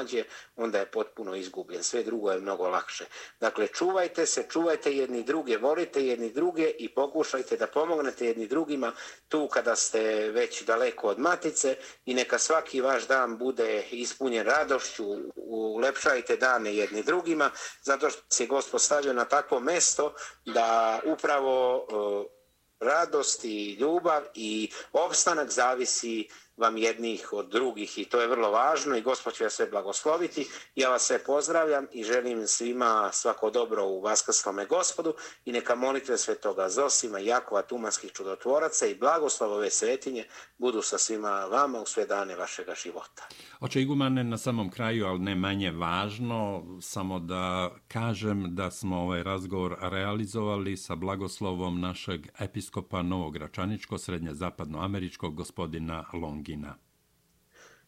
onda 0.57 0.79
je 0.79 0.87
potpuno 0.87 1.35
izgubljen. 1.35 1.83
Sve 1.83 2.03
drugo 2.03 2.31
je 2.31 2.41
mnogo 2.41 2.69
lakše. 2.69 3.05
Dakle, 3.41 3.67
čuvajte 3.69 4.27
se, 4.27 4.47
čuvajte 4.51 4.97
jedni 4.97 5.23
druge, 5.23 5.59
volite 5.59 6.07
jedni 6.07 6.33
druge 6.33 6.71
i 6.79 6.95
pokušajte 6.95 7.57
da 7.57 7.67
pomognete 7.67 8.27
jedni 8.27 8.47
drugima 8.47 8.93
tu 9.29 9.49
kada 9.49 9.77
ste 9.77 10.31
već 10.31 10.63
daleko 10.63 11.09
od 11.09 11.19
matice 11.19 11.77
i 12.05 12.15
neka 12.15 12.39
svaki 12.39 12.81
vaš 12.81 13.07
dan 13.07 13.39
bude 13.39 13.85
ispunjen 13.91 14.47
radošću, 14.47 15.05
ulepšajte 15.37 16.37
dane 16.37 16.77
jedni 16.77 17.03
drugima, 17.03 17.51
zato 17.83 18.11
što 18.11 18.23
se 18.29 18.47
Gospod 18.47 18.83
stavio 18.83 19.13
na 19.13 19.25
takvo 19.25 19.61
mesto 19.61 20.15
da 20.45 21.01
upravo 21.05 21.87
eh, 21.91 22.37
radost 22.81 23.45
i 23.45 23.73
ljubav 23.73 24.23
i 24.35 24.71
opstanak 24.93 25.51
zavisi 25.51 26.29
vam 26.57 26.77
jednih 26.77 27.33
od 27.33 27.49
drugih 27.49 27.99
i 27.99 28.05
to 28.05 28.21
je 28.21 28.29
vrlo 28.29 28.51
važno 28.51 28.97
i 28.97 29.03
Gospod 29.03 29.35
će 29.35 29.45
vas 29.45 29.53
sve 29.53 29.66
blagosloviti. 29.66 30.49
Ja 30.75 30.90
vas 30.90 31.03
sve 31.03 31.25
pozdravljam 31.25 31.87
i 31.92 32.05
želim 32.05 32.47
svima 32.47 33.11
svako 33.12 33.51
dobro 33.51 33.85
u 33.85 34.01
Vaskrslome 34.01 34.66
Gospodu 34.66 35.14
i 35.45 35.53
neka 35.53 35.75
molitve 35.75 36.19
Svetoga 36.19 36.69
Zosima, 36.69 37.19
Jakova, 37.19 37.62
Tumanskih 37.62 38.12
čudotvoraca 38.12 38.87
i 38.87 38.95
blagoslov 38.95 39.53
ove 39.53 39.71
svetinje 39.71 40.25
budu 40.59 40.83
sa 40.83 40.99
svima 40.99 41.45
vama 41.45 41.81
u 41.81 41.87
sve 41.87 42.07
dane 42.07 42.37
vašega 42.37 42.75
života. 42.85 43.23
Oče 43.61 43.83
Igumane, 43.83 44.25
na 44.25 44.38
samom 44.38 44.71
kraju, 44.71 45.07
ali 45.07 45.19
ne 45.19 45.35
manje 45.35 45.71
važno, 45.71 46.64
samo 46.81 47.19
da 47.19 47.71
kažem 47.88 48.55
da 48.55 48.71
smo 48.71 48.97
ovaj 48.97 49.23
razgovor 49.23 49.77
realizovali 49.81 50.77
sa 50.77 50.95
blagoslovom 50.95 51.81
našeg 51.81 52.27
episkopa 52.38 53.03
Novog 53.03 53.37
Račaničko, 53.37 53.99
srednje 53.99 54.35
zapadnoameričkog 54.35 55.35
gospodina 55.35 56.05
Long. 56.12 56.46
Longina. 56.47 56.79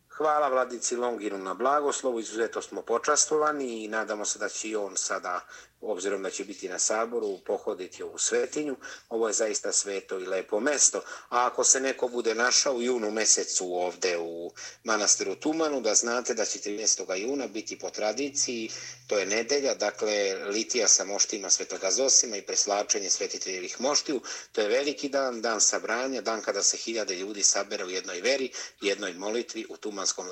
Hvala 0.09 0.49
vladici 0.49 0.97
Longinu 0.97 1.39
na 1.39 1.55
blagoslovu, 1.55 2.21
izuzeto 2.21 2.63
smo 2.63 2.83
počastovani 2.83 3.85
i 3.85 3.89
nadamo 3.89 4.25
se 4.25 4.39
da 4.39 4.49
će 4.49 4.69
i 4.69 4.77
on 4.77 4.97
sada 4.97 5.41
obzirom 5.81 6.23
da 6.23 6.31
će 6.31 6.45
biti 6.45 6.69
na 6.69 6.79
saboru, 6.79 7.39
pohoditi 7.47 8.03
ovu 8.03 8.19
svetinju. 8.19 8.77
Ovo 9.09 9.27
je 9.29 9.33
zaista 9.35 9.73
sveto 9.73 10.19
i 10.19 10.27
lepo 10.27 10.61
mesto. 10.61 10.99
A 11.29 11.47
ako 11.47 11.65
se 11.65 11.81
neko 11.81 12.09
bude 12.09 12.35
našao 12.35 12.75
u 12.75 12.83
junu 12.83 13.11
mesecu 13.11 13.75
ovde 13.75 14.19
u 14.19 14.53
manastiru 14.85 15.35
Tumanu, 15.35 15.81
da 15.81 15.95
znate 15.95 16.35
da 16.35 16.45
će 16.45 16.59
13. 16.59 17.15
juna 17.17 17.47
biti 17.47 17.79
po 17.79 17.91
tradiciji, 17.91 18.71
to 19.07 19.19
je 19.19 19.27
nedelja, 19.27 19.75
dakle 19.75 20.35
litija 20.35 20.89
sa 20.89 21.05
moštima 21.05 21.51
svetoga 21.51 21.91
Zosima 21.91 22.37
i 22.37 22.43
preslačenje 22.43 23.11
svetiteljevih 23.11 23.81
moštiju. 23.81 24.21
To 24.53 24.61
je 24.61 24.69
veliki 24.69 25.09
dan, 25.09 25.41
dan 25.43 25.61
sabranja, 25.61 26.21
dan 26.21 26.43
kada 26.43 26.63
se 26.63 26.77
hiljade 26.77 27.15
ljudi 27.15 27.43
sabere 27.43 27.85
u 27.85 27.91
jednoj 27.91 28.21
veri, 28.21 28.51
jednoj 28.81 29.13
molitvi 29.13 29.67
u 29.69 29.77
Tumanskom 29.77 30.27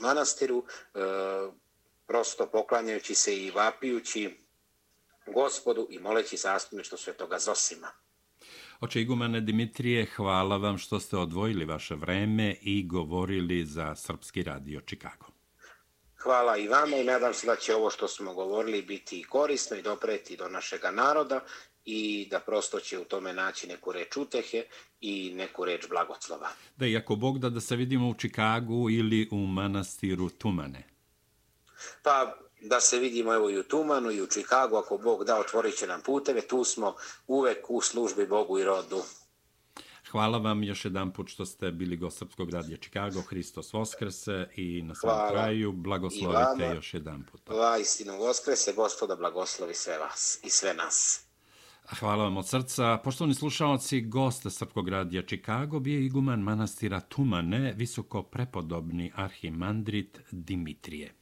manastiru, 0.00 0.64
e, 0.94 0.98
prosto 2.06 2.46
poklanjajući 2.46 3.14
se 3.14 3.36
i 3.36 3.50
vapijući 3.50 4.45
gospodu 5.34 5.86
i 5.90 5.98
moleći 5.98 6.36
zastupništvo 6.36 6.98
svetoga 6.98 7.38
Zosima. 7.38 7.88
Oče 8.80 9.00
igumane 9.00 9.40
Dimitrije, 9.40 10.06
hvala 10.16 10.56
vam 10.56 10.78
što 10.78 11.00
ste 11.00 11.16
odvojili 11.16 11.64
vaše 11.64 11.94
vreme 11.94 12.56
i 12.62 12.86
govorili 12.86 13.64
za 13.64 13.94
Srpski 13.94 14.42
radio 14.42 14.80
Čikago. 14.80 15.26
Hvala 16.16 16.56
i 16.56 16.68
vama 16.68 16.96
i 16.96 17.04
nadam 17.04 17.34
se 17.34 17.46
da 17.46 17.56
će 17.56 17.74
ovo 17.74 17.90
što 17.90 18.08
smo 18.08 18.34
govorili 18.34 18.82
biti 18.82 19.24
korisno 19.28 19.76
i 19.76 19.82
dopreti 19.82 20.36
do 20.36 20.48
našega 20.48 20.90
naroda 20.90 21.40
i 21.84 22.28
da 22.30 22.40
prosto 22.40 22.80
će 22.80 22.98
u 22.98 23.04
tome 23.04 23.32
naći 23.32 23.66
neku 23.66 23.92
reč 23.92 24.16
utehe 24.16 24.64
i 25.00 25.32
neku 25.34 25.64
reč 25.64 25.88
blagoslova. 25.88 26.48
Da, 26.76 26.86
i 26.86 26.96
ako 26.96 27.16
Bog 27.16 27.38
da 27.38 27.50
da 27.50 27.60
se 27.60 27.76
vidimo 27.76 28.08
u 28.08 28.14
Čikagu 28.14 28.90
ili 28.90 29.28
u 29.32 29.36
manastiru 29.36 30.30
Tumane? 30.30 30.82
Pa, 32.02 32.38
da 32.68 32.80
se 32.80 32.98
vidimo 32.98 33.34
evo 33.34 33.50
i 33.50 33.58
u 33.58 33.62
Tumanu 33.62 34.10
i 34.10 34.22
u 34.22 34.26
Čikagu, 34.26 34.76
ako 34.76 34.98
Bog 34.98 35.24
da, 35.24 35.38
otvorit 35.38 35.78
će 35.78 35.86
nam 35.86 36.00
puteve, 36.00 36.40
tu 36.40 36.64
smo 36.64 36.94
uvek 37.26 37.70
u 37.70 37.80
službi 37.80 38.26
Bogu 38.26 38.58
i 38.58 38.64
rodu. 38.64 39.02
Hvala 40.10 40.38
vam 40.38 40.62
još 40.62 40.84
jedan 40.84 41.12
put 41.12 41.28
što 41.28 41.46
ste 41.46 41.70
bili 41.70 41.96
gost 41.96 42.18
Srpskog 42.18 42.50
radija 42.50 42.76
Čikago, 42.76 43.20
Hristos 43.20 43.72
Voskrese 43.72 44.48
i 44.56 44.82
na 44.82 44.94
svom 44.94 45.14
Hvala. 45.14 45.30
kraju 45.30 45.72
blagoslovite 45.72 46.74
još 46.74 46.94
jedan 46.94 47.24
put. 47.32 47.40
Hvala 47.46 47.78
istinu 47.78 48.16
Voskrese, 48.16 48.72
gospoda 48.72 49.16
blagoslovi 49.16 49.74
sve 49.74 49.98
vas 49.98 50.40
i 50.44 50.50
sve 50.50 50.74
nas. 50.74 51.26
Hvala 52.00 52.24
vam 52.24 52.36
od 52.36 52.48
srca. 52.48 52.98
Poštovni 53.04 53.34
slušalci, 53.34 54.00
gost 54.00 54.46
Srpskog 54.50 54.88
radija 54.88 55.22
Čikago 55.22 55.80
bio 55.80 56.00
iguman 56.00 56.40
manastira 56.40 57.00
Tumane, 57.00 57.74
visoko 57.76 58.22
prepodobni 58.22 59.12
arhimandrit 59.14 60.20
Dimitrije. 60.30 61.14